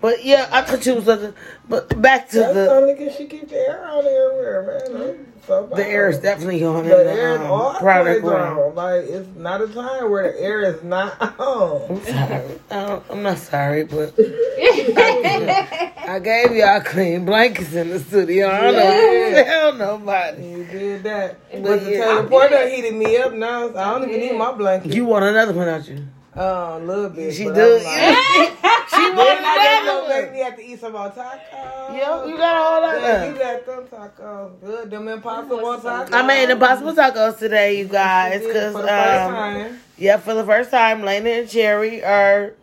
[0.00, 1.34] But yeah, I thought you was looking.
[1.68, 5.26] But back to That's the only because she keep the air on everywhere, man.
[5.46, 8.74] So the air is definitely on The the air is um, always product on.
[8.74, 11.82] Like it's not a time where the air is not on.
[11.90, 12.60] I'm sorry.
[12.70, 18.48] I I'm not sorry, but I gave y'all clean blankets in the studio.
[18.48, 18.82] I don't know.
[18.82, 19.42] Yeah.
[19.42, 20.46] Hell nobody.
[20.46, 21.38] You did that.
[21.50, 22.04] But But the yeah.
[22.04, 23.70] teleporter heated me up now.
[23.70, 24.94] So I don't even need my blanket.
[24.94, 26.06] You want another one, don't you?
[26.36, 27.34] Uh, a little bit.
[27.34, 27.74] She but do.
[27.74, 27.84] Like, she
[29.10, 30.32] Then wanted I just another gonna make one.
[30.32, 31.88] me have to eat some more tacos.
[31.98, 33.28] Yo, you got all Yeah, that.
[33.32, 34.60] you got them tacos.
[34.60, 34.90] Good.
[34.90, 36.12] Them impossible tacos.
[36.12, 39.30] I made impossible tacos today, you guys, because for the first
[39.70, 42.54] um, yeah, for the first time, Lena and Cherry are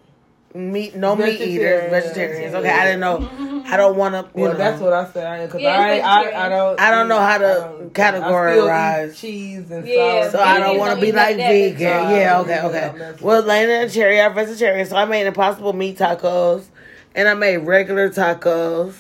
[0.58, 1.92] meat, no meat eaters, Vegetarians.
[1.92, 2.56] vegetarians.
[2.56, 3.64] Okay, I didn't know.
[3.70, 4.38] I don't want to.
[4.38, 5.48] You Well, know, that's what I said.
[5.48, 6.46] Because Yeah, I, it's I.
[6.46, 6.80] I don't.
[6.80, 8.70] I don't know how to I categorize.
[8.70, 10.32] I still eat cheese and Yeah, sauce.
[10.32, 11.74] So I don't want to be eat like vegan.
[11.76, 12.10] vegan.
[12.10, 13.16] Yeah, okay, okay.
[13.22, 16.66] Well, Lena and Cherry are vegetarian, so I made impossible meat tacos,
[17.16, 18.96] and I made regular tacos,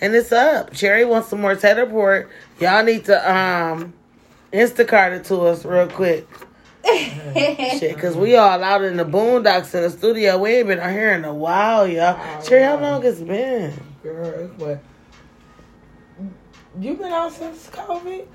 [0.00, 0.72] and it's up.
[0.72, 2.30] Cherry wants some more tater pork.
[2.58, 3.92] Y'all need to um
[4.52, 6.26] Instacart it to us real quick.
[7.78, 10.38] Shit, cause we all out in the boondocks in the studio.
[10.38, 12.18] We ain't been out here in a while, y'all.
[12.18, 13.72] Oh, Cherry, how long it's been?
[14.02, 14.82] Girl, it's what?
[16.78, 18.26] You been out since COVID?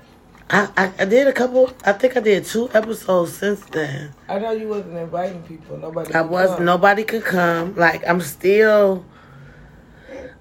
[0.48, 1.72] I, I I did a couple.
[1.84, 4.14] I think I did two episodes since then.
[4.28, 5.76] I know you wasn't inviting people.
[5.76, 6.14] Nobody.
[6.14, 6.64] I was come.
[6.64, 7.74] nobody could come.
[7.74, 9.04] Like I'm still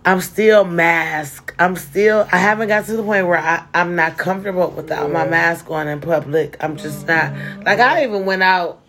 [0.05, 1.53] I'm still masked.
[1.57, 5.27] I'm still I haven't got to the point where I, I'm not comfortable without my
[5.27, 6.57] mask on in public.
[6.59, 7.33] I'm just not
[7.65, 8.81] like I even went out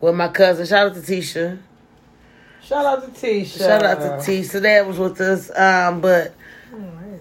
[0.00, 0.66] with my cousin.
[0.66, 1.58] Shout out to Tisha.
[2.60, 3.58] Shout out to Tisha.
[3.58, 4.60] Shout out to Tisha.
[4.60, 5.48] That was with us.
[5.56, 6.34] Um, but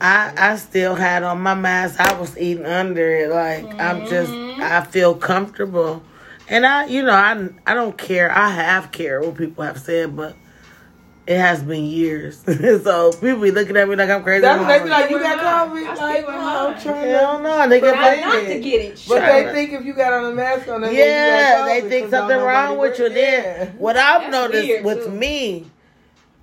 [0.02, 2.00] I I still had on my mask.
[2.00, 3.30] I was eating under it.
[3.30, 6.02] Like I'm just I feel comfortable.
[6.50, 8.36] And I you know, I I don't care.
[8.36, 10.36] I have cared what people have said, but
[11.28, 12.38] it has been years.
[12.84, 14.42] so people be looking at me like I'm crazy.
[14.42, 15.12] That's I'm what they be like, like.
[15.12, 15.96] You got I COVID?
[15.96, 16.74] still Like, wear no, mine.
[16.76, 17.44] I'm trying Hell to.
[17.44, 17.82] no, nigga.
[17.82, 19.06] But Try If not I, to get it.
[19.10, 21.68] But they think if you got on a mask on, that means yeah, you got
[21.68, 23.10] they think something wrong with you.
[23.10, 25.12] Then what I've That's noticed with too.
[25.12, 25.66] me,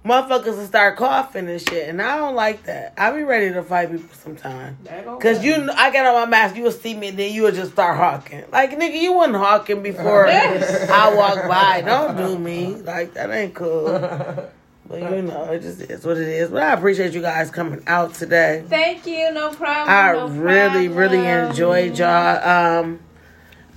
[0.04, 2.92] motherfuckers will start coughing and shit, and I don't like that.
[2.98, 4.76] I be ready to fight people sometime.
[5.18, 7.52] Cause you, I got on my mask, you will see me, and then you will
[7.52, 8.44] just start hawking.
[8.52, 11.80] Like nigga, you wasn't hawking before I walk by.
[11.80, 13.30] Don't do me like that.
[13.30, 14.50] Ain't cool.
[14.86, 16.50] But you know, it just is what it is.
[16.50, 18.64] But I appreciate you guys coming out today.
[18.68, 19.32] Thank you.
[19.32, 19.88] No problem.
[19.88, 21.50] I no really, really problem.
[21.50, 22.80] enjoyed y'all.
[22.82, 23.00] Um,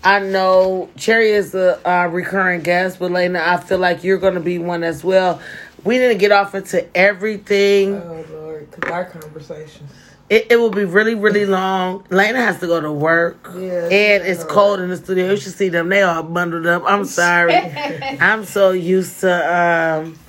[0.03, 4.36] I know Cherry is a uh, recurring guest, but Lena, I feel like you're going
[4.36, 5.41] to be one as well.
[5.84, 7.95] We didn't get off into everything.
[7.95, 9.89] Oh Lord, cause our conversations.
[10.30, 12.05] It, it will be really, really long.
[12.10, 14.53] Lena has to go to work, Yeah, and it's alright.
[14.53, 15.32] cold in the studio.
[15.32, 16.84] You should see them; they all bundled up.
[16.86, 17.55] I'm sorry.
[17.55, 19.58] I'm so used to
[20.03, 20.20] um,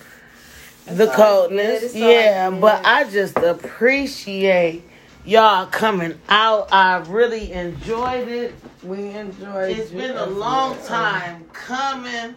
[0.91, 1.83] the coldness.
[1.83, 2.61] It's all Yeah, good.
[2.61, 4.83] but I just appreciate
[5.25, 6.69] y'all coming out.
[6.73, 8.55] I really enjoyed it.
[8.83, 9.77] We enjoyed.
[9.77, 10.87] It's you been a long well.
[10.87, 12.35] time coming.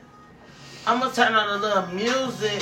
[0.88, 2.62] I'm gonna turn on a little music.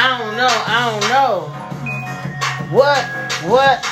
[0.00, 0.48] I don't know.
[0.66, 2.76] I don't know.
[2.76, 3.04] What?
[3.50, 3.84] What?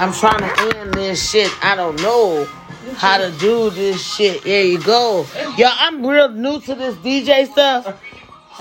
[0.00, 1.52] I'm trying to end this shit.
[1.62, 2.48] I don't know
[2.94, 4.42] how to do this shit.
[4.44, 5.26] There you go.
[5.56, 8.00] Yo, I'm real new to this DJ stuff.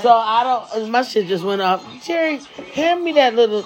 [0.01, 0.89] So I don't.
[0.91, 1.86] My shit just went off.
[2.03, 2.38] Cherry,
[2.73, 3.65] hand me that little.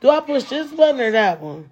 [0.00, 1.70] Do I push this button or that one?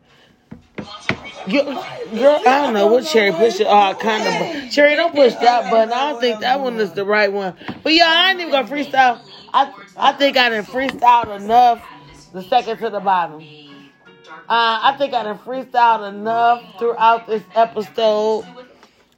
[1.47, 3.67] You, girl, I don't know what Cherry push it.
[3.69, 4.71] Oh, kind of.
[4.71, 5.93] Cherry, don't push that button.
[5.93, 7.55] I don't think that one is the right one.
[7.83, 9.21] But yeah, I ain't even gonna freestyle.
[9.53, 11.83] I I think I done freestyle enough.
[12.33, 13.43] The second to the bottom.
[14.51, 18.45] Uh, I think I done freestyled enough throughout this episode.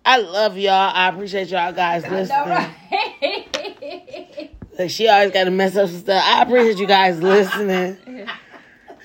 [0.05, 0.93] I love y'all.
[0.95, 2.69] I appreciate y'all guys listening.
[4.79, 6.23] Like she always got to mess up some stuff.
[6.23, 8.27] I appreciate you guys listening.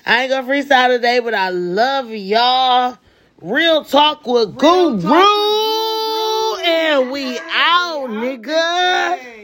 [0.04, 2.98] I ain't gonna freestyle today, but I love y'all.
[3.40, 5.24] Real talk with Guru,
[6.62, 9.37] and we out, nigga.